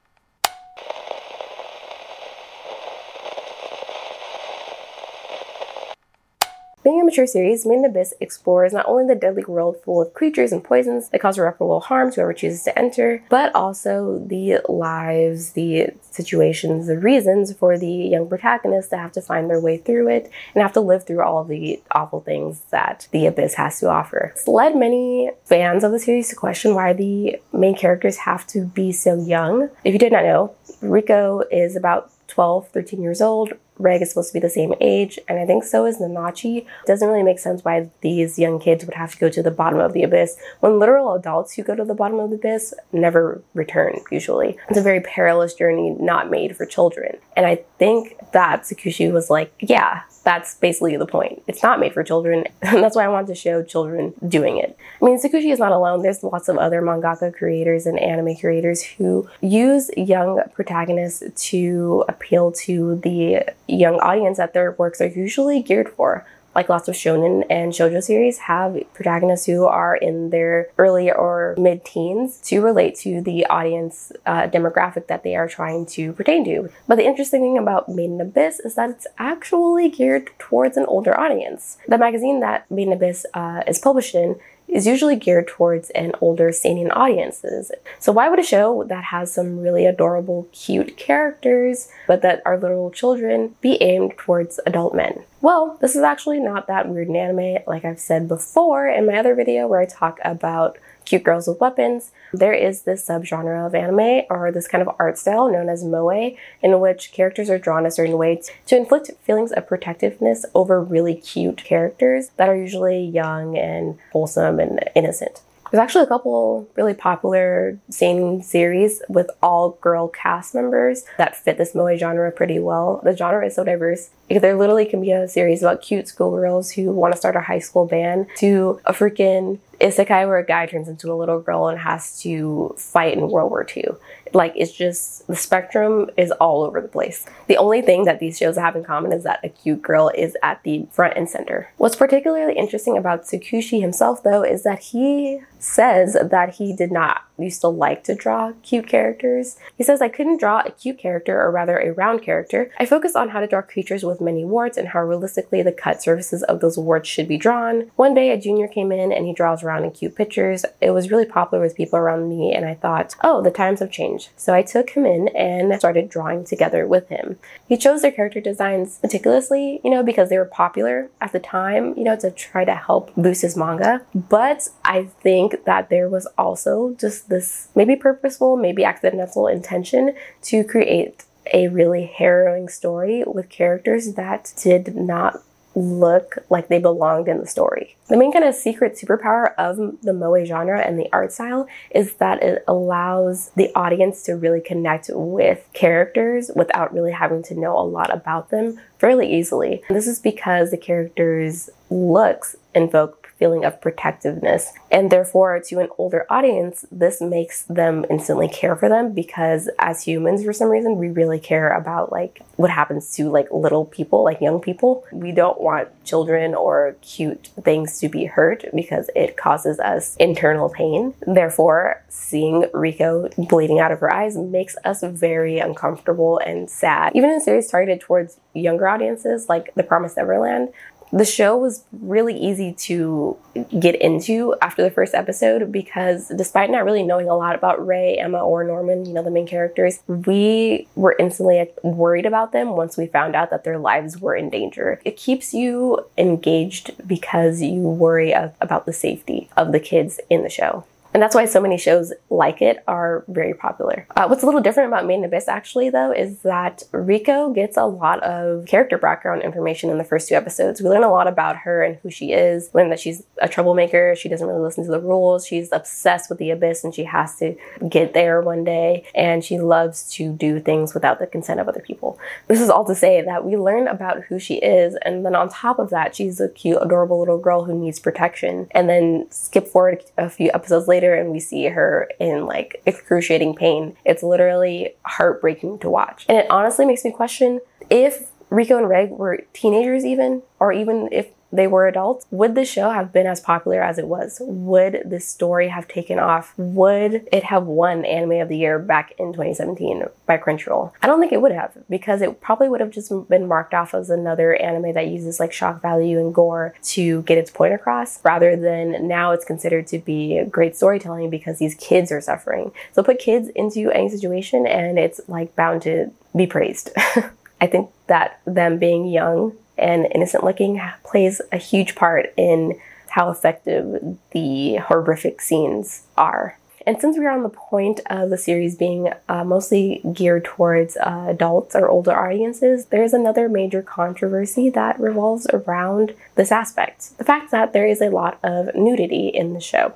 Being 6.84 7.00
a 7.00 7.04
mature 7.04 7.28
series, 7.28 7.64
Made 7.64 7.76
in 7.76 7.84
Abyss 7.84 8.12
explores 8.18 8.72
not 8.72 8.86
only 8.88 9.06
the 9.06 9.18
deadly 9.18 9.44
world 9.44 9.76
full 9.84 10.02
of 10.02 10.14
creatures 10.14 10.50
and 10.50 10.64
poisons 10.64 11.08
that 11.10 11.20
cause 11.20 11.38
irreparable 11.38 11.78
harm 11.78 12.10
to 12.10 12.16
whoever 12.16 12.32
chooses 12.32 12.64
to 12.64 12.76
enter, 12.76 13.22
but 13.28 13.54
also 13.54 14.18
the 14.26 14.58
lives, 14.68 15.52
the 15.52 15.90
situations, 16.10 16.88
the 16.88 16.98
reasons 16.98 17.52
for 17.52 17.78
the 17.78 17.86
young 17.86 18.28
protagonists 18.28 18.90
to 18.90 18.96
have 18.96 19.12
to 19.12 19.20
find 19.20 19.48
their 19.48 19.60
way 19.60 19.76
through 19.76 20.08
it 20.08 20.28
and 20.54 20.62
have 20.62 20.72
to 20.72 20.80
live 20.80 21.06
through 21.06 21.22
all 21.22 21.40
of 21.40 21.46
the 21.46 21.80
awful 21.92 22.20
things 22.20 22.62
that 22.70 23.06
the 23.12 23.26
Abyss 23.26 23.54
has 23.54 23.78
to 23.78 23.88
offer. 23.88 24.32
It's 24.34 24.48
led 24.48 24.74
many 24.74 25.30
fans 25.44 25.84
of 25.84 25.92
the 25.92 26.00
series 26.00 26.30
to 26.30 26.36
question 26.36 26.74
why 26.74 26.94
the 26.94 27.40
main 27.52 27.76
characters 27.76 28.16
have 28.18 28.44
to 28.48 28.64
be 28.64 28.90
so 28.90 29.14
young. 29.14 29.70
If 29.84 29.92
you 29.92 30.00
did 30.00 30.10
not 30.10 30.24
know, 30.24 30.56
Riko 30.82 31.44
is 31.52 31.76
about 31.76 32.10
12, 32.26 32.68
13 32.70 33.02
years 33.02 33.20
old. 33.20 33.52
Reg 33.78 34.02
is 34.02 34.10
supposed 34.10 34.28
to 34.30 34.34
be 34.34 34.40
the 34.40 34.50
same 34.50 34.74
age, 34.80 35.18
and 35.28 35.38
I 35.38 35.46
think 35.46 35.64
so 35.64 35.86
is 35.86 35.98
Nanachi. 35.98 36.66
Doesn't 36.86 37.08
really 37.08 37.22
make 37.22 37.38
sense 37.38 37.64
why 37.64 37.90
these 38.00 38.38
young 38.38 38.58
kids 38.58 38.84
would 38.84 38.94
have 38.94 39.12
to 39.12 39.18
go 39.18 39.28
to 39.28 39.42
the 39.42 39.50
bottom 39.50 39.80
of 39.80 39.92
the 39.92 40.02
abyss 40.02 40.36
when 40.60 40.78
literal 40.78 41.14
adults 41.14 41.54
who 41.54 41.62
go 41.62 41.74
to 41.74 41.84
the 41.84 41.94
bottom 41.94 42.18
of 42.18 42.30
the 42.30 42.36
abyss 42.36 42.74
never 42.92 43.42
return, 43.54 44.00
usually. 44.10 44.56
It's 44.68 44.78
a 44.78 44.82
very 44.82 45.00
perilous 45.00 45.54
journey 45.54 45.90
not 45.98 46.30
made 46.30 46.56
for 46.56 46.66
children. 46.66 47.16
And 47.36 47.46
I 47.46 47.64
think 47.78 48.16
that 48.32 48.62
Tsukushi 48.62 49.12
was 49.12 49.30
like, 49.30 49.52
yeah, 49.58 50.02
that's 50.22 50.54
basically 50.56 50.96
the 50.96 51.06
point. 51.06 51.42
It's 51.46 51.62
not 51.62 51.80
made 51.80 51.94
for 51.94 52.02
children, 52.02 52.44
and 52.62 52.82
that's 52.82 52.96
why 52.96 53.04
I 53.04 53.08
want 53.08 53.26
to 53.28 53.34
show 53.34 53.62
children 53.62 54.14
doing 54.26 54.56
it. 54.58 54.76
I 55.00 55.04
mean, 55.04 55.18
Tsukushi 55.18 55.52
is 55.52 55.58
not 55.58 55.72
alone. 55.72 56.02
There's 56.02 56.22
lots 56.22 56.48
of 56.48 56.56
other 56.58 56.82
mangaka 56.82 57.34
creators 57.34 57.86
and 57.86 57.98
anime 57.98 58.36
creators 58.36 58.82
who 58.82 59.28
use 59.40 59.90
young 59.96 60.40
protagonists 60.54 61.22
to 61.50 62.04
appeal 62.08 62.52
to 62.52 62.96
the 62.96 63.44
young 63.68 63.98
audience 64.00 64.38
that 64.38 64.54
their 64.54 64.72
works 64.72 65.00
are 65.00 65.06
usually 65.06 65.62
geared 65.62 65.88
for 65.88 66.26
like 66.54 66.68
lots 66.68 66.88
of 66.88 66.94
shonen 66.94 67.44
and 67.48 67.72
shoujo 67.72 68.02
series, 68.02 68.38
have 68.38 68.76
protagonists 68.94 69.46
who 69.46 69.64
are 69.64 69.96
in 69.96 70.30
their 70.30 70.68
early 70.78 71.10
or 71.10 71.54
mid 71.58 71.84
teens 71.84 72.38
to 72.42 72.60
relate 72.60 72.94
to 72.96 73.20
the 73.20 73.46
audience 73.46 74.12
uh, 74.26 74.42
demographic 74.42 75.06
that 75.06 75.22
they 75.22 75.34
are 75.36 75.48
trying 75.48 75.86
to 75.86 76.12
pertain 76.12 76.44
to. 76.44 76.70
But 76.86 76.96
the 76.96 77.06
interesting 77.06 77.42
thing 77.42 77.58
about 77.58 77.88
Made 77.88 78.10
in 78.10 78.20
Abyss 78.20 78.60
is 78.60 78.74
that 78.74 78.90
it's 78.90 79.06
actually 79.18 79.88
geared 79.88 80.30
towards 80.38 80.76
an 80.76 80.84
older 80.86 81.18
audience. 81.18 81.78
The 81.88 81.98
magazine 81.98 82.40
that 82.40 82.70
Made 82.70 82.88
in 82.88 82.92
Abyss 82.92 83.26
uh, 83.34 83.62
is 83.66 83.78
published 83.78 84.14
in 84.14 84.38
is 84.72 84.86
usually 84.86 85.16
geared 85.16 85.46
towards 85.46 85.90
an 85.90 86.12
older 86.20 86.50
seinen 86.50 86.90
audiences. 86.90 87.70
So 87.98 88.10
why 88.10 88.28
would 88.28 88.38
a 88.38 88.42
show 88.42 88.84
that 88.88 89.04
has 89.04 89.32
some 89.32 89.60
really 89.60 89.84
adorable, 89.84 90.48
cute 90.50 90.96
characters, 90.96 91.88
but 92.08 92.22
that 92.22 92.40
are 92.46 92.58
little 92.58 92.90
children, 92.90 93.54
be 93.60 93.80
aimed 93.82 94.16
towards 94.16 94.58
adult 94.66 94.94
men? 94.94 95.24
Well, 95.42 95.76
this 95.80 95.94
is 95.94 96.02
actually 96.02 96.40
not 96.40 96.68
that 96.68 96.88
weird 96.88 97.08
in 97.08 97.16
anime, 97.16 97.62
like 97.66 97.84
I've 97.84 98.00
said 98.00 98.28
before 98.28 98.88
in 98.88 99.06
my 99.06 99.18
other 99.18 99.34
video 99.34 99.66
where 99.66 99.80
I 99.80 99.86
talk 99.86 100.18
about 100.24 100.78
cute 101.04 101.22
girls 101.22 101.46
with 101.46 101.60
weapons. 101.60 102.12
There 102.32 102.52
is 102.52 102.82
this 102.82 103.06
subgenre 103.06 103.66
of 103.66 103.74
anime 103.74 104.26
or 104.30 104.50
this 104.50 104.68
kind 104.68 104.82
of 104.82 104.94
art 104.98 105.18
style 105.18 105.50
known 105.50 105.68
as 105.68 105.84
moe, 105.84 106.34
in 106.62 106.80
which 106.80 107.12
characters 107.12 107.50
are 107.50 107.58
drawn 107.58 107.86
a 107.86 107.90
certain 107.90 108.18
way 108.18 108.42
to 108.66 108.76
inflict 108.76 109.10
feelings 109.22 109.52
of 109.52 109.66
protectiveness 109.66 110.46
over 110.54 110.82
really 110.82 111.14
cute 111.14 111.64
characters 111.64 112.30
that 112.36 112.48
are 112.48 112.56
usually 112.56 113.04
young 113.04 113.56
and 113.56 113.98
wholesome 114.12 114.60
and 114.60 114.80
innocent. 114.94 115.42
There's 115.70 115.80
actually 115.82 116.04
a 116.04 116.08
couple 116.08 116.68
really 116.76 116.92
popular 116.92 117.78
seinen 117.88 118.42
series 118.42 119.00
with 119.08 119.30
all 119.42 119.78
girl 119.80 120.06
cast 120.08 120.54
members 120.54 121.04
that 121.16 121.34
fit 121.34 121.56
this 121.56 121.74
moe 121.74 121.96
genre 121.96 122.30
pretty 122.30 122.58
well. 122.58 123.00
The 123.02 123.16
genre 123.16 123.46
is 123.46 123.54
so 123.54 123.64
diverse. 123.64 124.10
There 124.28 124.54
literally 124.54 124.84
can 124.84 125.00
be 125.00 125.12
a 125.12 125.26
series 125.26 125.62
about 125.62 125.80
cute 125.80 126.08
schoolgirls 126.08 126.72
who 126.72 126.92
want 126.92 127.14
to 127.14 127.18
start 127.18 127.36
a 127.36 127.40
high 127.40 127.58
school 127.58 127.86
band 127.86 128.26
to 128.36 128.80
a 128.84 128.92
freaking 128.92 129.60
isekai 129.82 130.26
where 130.26 130.38
a 130.38 130.46
guy 130.46 130.66
turns 130.66 130.88
into 130.88 131.12
a 131.12 131.14
little 131.14 131.40
girl 131.40 131.68
and 131.68 131.78
has 131.78 132.20
to 132.22 132.74
fight 132.78 133.16
in 133.16 133.28
World 133.28 133.50
War 133.50 133.66
II. 133.76 133.88
Like 134.32 134.54
it's 134.56 134.72
just 134.72 135.26
the 135.26 135.36
spectrum 135.36 136.08
is 136.16 136.30
all 136.32 136.62
over 136.62 136.80
the 136.80 136.88
place. 136.88 137.26
The 137.48 137.56
only 137.56 137.82
thing 137.82 138.04
that 138.04 138.18
these 138.18 138.38
shows 138.38 138.56
have 138.56 138.76
in 138.76 138.84
common 138.84 139.12
is 139.12 139.24
that 139.24 139.40
a 139.44 139.48
cute 139.48 139.82
girl 139.82 140.10
is 140.14 140.36
at 140.42 140.62
the 140.62 140.86
front 140.90 141.14
and 141.16 141.28
center. 141.28 141.70
What's 141.76 141.96
particularly 141.96 142.56
interesting 142.56 142.96
about 142.96 143.24
Tsukushi 143.24 143.80
himself 143.80 144.22
though 144.22 144.42
is 144.42 144.62
that 144.62 144.78
he 144.78 145.40
says 145.58 146.16
that 146.20 146.54
he 146.54 146.74
did 146.74 146.90
not 146.90 147.22
used 147.38 147.60
to 147.60 147.68
like 147.68 148.04
to 148.04 148.14
draw 148.14 148.52
cute 148.62 148.86
characters. 148.86 149.56
He 149.76 149.84
says 149.84 150.00
I 150.02 150.08
couldn't 150.08 150.40
draw 150.40 150.60
a 150.60 150.70
cute 150.70 150.98
character 150.98 151.40
or 151.40 151.50
rather 151.50 151.78
a 151.78 151.92
round 151.92 152.22
character. 152.22 152.70
I 152.78 152.86
focused 152.86 153.16
on 153.16 153.30
how 153.30 153.40
to 153.40 153.46
draw 153.46 153.62
creatures 153.62 154.04
with 154.04 154.20
many 154.20 154.44
warts 154.44 154.76
and 154.76 154.88
how 154.88 155.02
realistically 155.02 155.62
the 155.62 155.72
cut 155.72 156.02
surfaces 156.02 156.42
of 156.44 156.60
those 156.60 156.78
warts 156.78 157.08
should 157.08 157.28
be 157.28 157.36
drawn. 157.36 157.90
One 157.96 158.14
day 158.14 158.30
a 158.30 158.40
junior 158.40 158.68
came 158.68 158.92
in 158.92 159.12
and 159.12 159.26
he 159.26 159.32
draws 159.32 159.62
around 159.72 159.84
in 159.84 159.90
cute 159.90 160.14
pictures. 160.14 160.64
It 160.80 160.90
was 160.90 161.10
really 161.10 161.24
popular 161.24 161.62
with 161.62 161.76
people 161.76 161.98
around 161.98 162.28
me 162.28 162.52
and 162.54 162.64
I 162.64 162.74
thought, 162.74 163.14
oh, 163.22 163.42
the 163.42 163.50
times 163.50 163.80
have 163.80 163.90
changed. 163.90 164.30
So 164.36 164.54
I 164.54 164.62
took 164.62 164.90
him 164.90 165.06
in 165.06 165.28
and 165.28 165.74
started 165.78 166.08
drawing 166.08 166.44
together 166.44 166.86
with 166.86 167.08
him. 167.08 167.38
He 167.66 167.76
chose 167.76 168.02
their 168.02 168.12
character 168.12 168.40
designs 168.40 168.98
meticulously, 169.02 169.80
you 169.84 169.90
know, 169.90 170.02
because 170.02 170.28
they 170.28 170.38
were 170.38 170.44
popular 170.44 171.10
at 171.20 171.32
the 171.32 171.40
time, 171.40 171.96
you 171.96 172.04
know, 172.04 172.16
to 172.16 172.30
try 172.30 172.64
to 172.64 172.74
help 172.74 173.14
boost 173.16 173.42
his 173.42 173.56
manga. 173.56 174.02
But 174.14 174.68
I 174.84 175.04
think 175.04 175.64
that 175.64 175.88
there 175.88 176.08
was 176.08 176.26
also 176.36 176.94
just 176.98 177.28
this 177.28 177.68
maybe 177.74 177.96
purposeful, 177.96 178.56
maybe 178.56 178.84
accidental 178.84 179.46
intention 179.46 180.14
to 180.42 180.64
create 180.64 181.24
a 181.52 181.68
really 181.68 182.06
harrowing 182.06 182.68
story 182.68 183.24
with 183.26 183.48
characters 183.48 184.14
that 184.14 184.52
did 184.56 184.94
not 184.94 185.42
look 185.74 186.38
like 186.50 186.68
they 186.68 186.78
belonged 186.78 187.28
in 187.28 187.38
the 187.38 187.46
story. 187.46 187.96
The 188.08 188.16
main 188.16 188.32
kind 188.32 188.44
of 188.44 188.54
secret 188.54 188.94
superpower 188.94 189.54
of 189.56 189.76
the 190.02 190.12
moe 190.12 190.44
genre 190.44 190.80
and 190.80 190.98
the 190.98 191.08
art 191.12 191.32
style 191.32 191.66
is 191.90 192.14
that 192.14 192.42
it 192.42 192.64
allows 192.68 193.50
the 193.56 193.70
audience 193.74 194.22
to 194.24 194.34
really 194.34 194.60
connect 194.60 195.10
with 195.12 195.66
characters 195.72 196.50
without 196.54 196.92
really 196.92 197.12
having 197.12 197.42
to 197.44 197.54
know 197.58 197.76
a 197.78 197.82
lot 197.82 198.12
about 198.12 198.50
them 198.50 198.78
fairly 198.98 199.32
easily. 199.32 199.82
And 199.88 199.96
this 199.96 200.06
is 200.06 200.18
because 200.18 200.70
the 200.70 200.76
characters' 200.76 201.70
looks 201.90 202.56
invoke 202.74 203.21
feeling 203.38 203.64
of 203.64 203.80
protectiveness. 203.80 204.72
And 204.90 205.10
therefore, 205.10 205.60
to 205.68 205.78
an 205.80 205.88
older 205.98 206.26
audience, 206.30 206.84
this 206.90 207.20
makes 207.20 207.62
them 207.62 208.04
instantly 208.10 208.48
care 208.48 208.76
for 208.76 208.88
them 208.88 209.12
because 209.12 209.68
as 209.78 210.04
humans, 210.04 210.44
for 210.44 210.52
some 210.52 210.68
reason, 210.68 210.96
we 210.96 211.08
really 211.08 211.38
care 211.38 211.72
about 211.72 212.12
like 212.12 212.42
what 212.56 212.70
happens 212.70 213.14
to 213.16 213.28
like 213.28 213.48
little 213.50 213.84
people, 213.84 214.24
like 214.24 214.40
young 214.40 214.60
people. 214.60 215.04
We 215.12 215.32
don't 215.32 215.60
want 215.60 215.88
children 216.04 216.54
or 216.54 216.96
cute 217.00 217.48
things 217.62 217.98
to 218.00 218.08
be 218.08 218.24
hurt 218.26 218.64
because 218.74 219.10
it 219.14 219.36
causes 219.36 219.78
us 219.80 220.16
internal 220.16 220.68
pain. 220.68 221.14
Therefore, 221.26 222.02
seeing 222.08 222.62
Riko 222.74 223.34
bleeding 223.48 223.80
out 223.80 223.92
of 223.92 224.00
her 224.00 224.12
eyes 224.12 224.36
makes 224.36 224.76
us 224.84 225.02
very 225.02 225.58
uncomfortable 225.58 226.38
and 226.38 226.68
sad. 226.70 227.12
Even 227.14 227.30
in 227.30 227.40
series 227.40 227.70
targeted 227.70 228.00
towards 228.00 228.38
younger 228.54 228.88
audiences 228.88 229.48
like 229.48 229.74
The 229.74 229.82
Promised 229.82 230.16
Neverland, 230.16 230.68
the 231.12 231.24
show 231.26 231.56
was 231.58 231.84
really 231.92 232.36
easy 232.36 232.72
to 232.72 233.36
get 233.78 233.94
into 234.00 234.54
after 234.62 234.82
the 234.82 234.90
first 234.90 235.14
episode 235.14 235.70
because 235.70 236.28
despite 236.28 236.70
not 236.70 236.86
really 236.86 237.02
knowing 237.02 237.28
a 237.28 237.36
lot 237.36 237.54
about 237.54 237.86
Ray, 237.86 238.16
Emma, 238.16 238.42
or 238.42 238.64
Norman, 238.64 239.04
you 239.04 239.12
know, 239.12 239.22
the 239.22 239.30
main 239.30 239.46
characters, 239.46 240.00
we 240.08 240.88
were 240.96 241.14
instantly 241.18 241.68
worried 241.82 242.24
about 242.24 242.52
them 242.52 242.70
once 242.70 242.96
we 242.96 243.06
found 243.06 243.36
out 243.36 243.50
that 243.50 243.62
their 243.62 243.78
lives 243.78 244.18
were 244.20 244.34
in 244.34 244.48
danger. 244.48 245.00
It 245.04 245.18
keeps 245.18 245.52
you 245.52 246.06
engaged 246.16 246.92
because 247.06 247.60
you 247.60 247.80
worry 247.80 248.32
about 248.32 248.86
the 248.86 248.92
safety 248.94 249.50
of 249.54 249.72
the 249.72 249.80
kids 249.80 250.18
in 250.30 250.42
the 250.42 250.48
show. 250.48 250.84
And 251.14 251.22
that's 251.22 251.34
why 251.34 251.44
so 251.44 251.60
many 251.60 251.76
shows 251.76 252.12
like 252.30 252.62
it 252.62 252.82
are 252.88 253.24
very 253.28 253.52
popular. 253.52 254.06
Uh, 254.16 254.26
what's 254.26 254.42
a 254.42 254.46
little 254.46 254.62
different 254.62 254.88
about 254.88 255.06
Made 255.06 255.16
in 255.16 255.24
Abyss, 255.24 255.46
actually, 255.46 255.90
though, 255.90 256.10
is 256.10 256.38
that 256.40 256.84
Riko 256.92 257.54
gets 257.54 257.76
a 257.76 257.84
lot 257.84 258.22
of 258.22 258.64
character 258.66 258.96
background 258.96 259.42
information 259.42 259.90
in 259.90 259.98
the 259.98 260.04
first 260.04 260.28
two 260.28 260.34
episodes. 260.34 260.80
We 260.80 260.88
learn 260.88 261.04
a 261.04 261.10
lot 261.10 261.26
about 261.26 261.56
her 261.58 261.82
and 261.82 261.96
who 261.96 262.10
she 262.10 262.32
is. 262.32 262.70
Learn 262.72 262.88
that 262.88 263.00
she's 263.00 263.24
a 263.40 263.48
troublemaker. 263.48 264.16
She 264.16 264.28
doesn't 264.28 264.46
really 264.46 264.62
listen 264.62 264.84
to 264.84 264.90
the 264.90 265.00
rules. 265.00 265.46
She's 265.46 265.70
obsessed 265.70 266.30
with 266.30 266.38
the 266.38 266.50
abyss 266.50 266.82
and 266.82 266.94
she 266.94 267.04
has 267.04 267.36
to 267.36 267.56
get 267.88 268.14
there 268.14 268.40
one 268.40 268.64
day. 268.64 269.04
And 269.14 269.44
she 269.44 269.58
loves 269.58 270.10
to 270.14 270.32
do 270.32 270.60
things 270.60 270.94
without 270.94 271.18
the 271.18 271.26
consent 271.26 271.60
of 271.60 271.68
other 271.68 271.80
people. 271.80 272.18
This 272.48 272.60
is 272.60 272.70
all 272.70 272.86
to 272.86 272.94
say 272.94 273.20
that 273.20 273.44
we 273.44 273.56
learn 273.56 273.86
about 273.86 274.22
who 274.24 274.38
she 274.38 274.54
is. 274.54 274.96
And 275.02 275.26
then 275.26 275.34
on 275.34 275.50
top 275.50 275.78
of 275.78 275.90
that, 275.90 276.16
she's 276.16 276.40
a 276.40 276.48
cute, 276.48 276.78
adorable 276.80 277.18
little 277.18 277.38
girl 277.38 277.64
who 277.64 277.78
needs 277.78 278.00
protection. 278.00 278.68
And 278.70 278.88
then 278.88 279.26
skip 279.30 279.68
forward 279.68 280.02
a 280.16 280.30
few 280.30 280.50
episodes 280.54 280.88
later 280.88 281.01
later 281.02 281.14
and 281.14 281.30
we 281.30 281.40
see 281.40 281.64
her 281.66 282.08
in 282.18 282.46
like 282.46 282.80
excruciating 282.86 283.54
pain. 283.54 283.96
It's 284.04 284.22
literally 284.22 284.94
heartbreaking 285.04 285.80
to 285.80 285.90
watch. 285.90 286.24
And 286.28 286.38
it 286.38 286.46
honestly 286.50 286.86
makes 286.86 287.04
me 287.04 287.10
question 287.10 287.60
if 287.90 288.30
Riko 288.50 288.78
and 288.78 288.88
Reg 288.88 289.10
were 289.10 289.44
teenagers 289.52 290.04
even, 290.04 290.42
or 290.60 290.72
even 290.72 291.08
if 291.10 291.28
they 291.52 291.66
were 291.66 291.86
adults, 291.86 292.26
would 292.30 292.54
the 292.54 292.64
show 292.64 292.90
have 292.90 293.12
been 293.12 293.26
as 293.26 293.40
popular 293.40 293.82
as 293.82 293.98
it 293.98 294.06
was? 294.06 294.38
Would 294.40 295.02
this 295.04 295.28
story 295.28 295.68
have 295.68 295.86
taken 295.86 296.18
off? 296.18 296.54
Would 296.56 297.28
it 297.30 297.44
have 297.44 297.64
won 297.64 298.04
Anime 298.04 298.40
of 298.40 298.48
the 298.48 298.56
Year 298.56 298.78
back 298.78 299.12
in 299.18 299.32
2017 299.32 300.04
by 300.26 300.38
Crunchyroll? 300.38 300.92
I 301.02 301.06
don't 301.06 301.20
think 301.20 301.32
it 301.32 301.42
would 301.42 301.52
have 301.52 301.76
because 301.90 302.22
it 302.22 302.40
probably 302.40 302.68
would 302.70 302.80
have 302.80 302.90
just 302.90 303.12
been 303.28 303.46
marked 303.46 303.74
off 303.74 303.92
as 303.94 304.08
another 304.08 304.54
anime 304.54 304.94
that 304.94 305.08
uses 305.08 305.38
like 305.38 305.52
shock 305.52 305.82
value 305.82 306.18
and 306.18 306.34
gore 306.34 306.74
to 306.84 307.22
get 307.22 307.36
its 307.36 307.50
point 307.50 307.74
across 307.74 308.24
rather 308.24 308.56
than 308.56 309.06
now 309.06 309.32
it's 309.32 309.44
considered 309.44 309.86
to 309.88 309.98
be 309.98 310.42
great 310.50 310.74
storytelling 310.74 311.28
because 311.28 311.58
these 311.58 311.74
kids 311.74 312.10
are 312.10 312.20
suffering. 312.20 312.72
So 312.92 313.02
put 313.02 313.18
kids 313.18 313.48
into 313.48 313.90
any 313.90 314.08
situation 314.08 314.66
and 314.66 314.98
it's 314.98 315.20
like 315.28 315.54
bound 315.54 315.82
to 315.82 316.10
be 316.34 316.46
praised. 316.46 316.90
I 317.60 317.66
think 317.66 317.90
that 318.08 318.40
them 318.44 318.78
being 318.78 319.06
young 319.06 319.52
and 319.78 320.08
innocent 320.14 320.44
looking 320.44 320.80
plays 321.04 321.40
a 321.50 321.56
huge 321.56 321.94
part 321.94 322.32
in 322.36 322.78
how 323.10 323.30
effective 323.30 324.16
the 324.30 324.76
horrific 324.76 325.40
scenes 325.40 326.04
are. 326.16 326.58
And 326.86 327.00
since 327.00 327.16
we're 327.16 327.30
on 327.30 327.44
the 327.44 327.48
point 327.48 328.00
of 328.06 328.30
the 328.30 328.38
series 328.38 328.74
being 328.74 329.12
uh, 329.28 329.44
mostly 329.44 330.00
geared 330.12 330.44
towards 330.44 330.96
uh, 330.96 331.26
adults 331.28 331.76
or 331.76 331.88
older 331.88 332.12
audiences, 332.12 332.86
there's 332.86 333.12
another 333.12 333.48
major 333.48 333.82
controversy 333.82 334.68
that 334.70 334.98
revolves 334.98 335.46
around 335.52 336.14
this 336.34 336.50
aspect 336.50 337.16
the 337.18 337.24
fact 337.24 337.50
that 337.50 337.72
there 337.72 337.86
is 337.86 338.00
a 338.00 338.08
lot 338.08 338.38
of 338.42 338.74
nudity 338.74 339.28
in 339.28 339.54
the 339.54 339.60
show. 339.60 339.94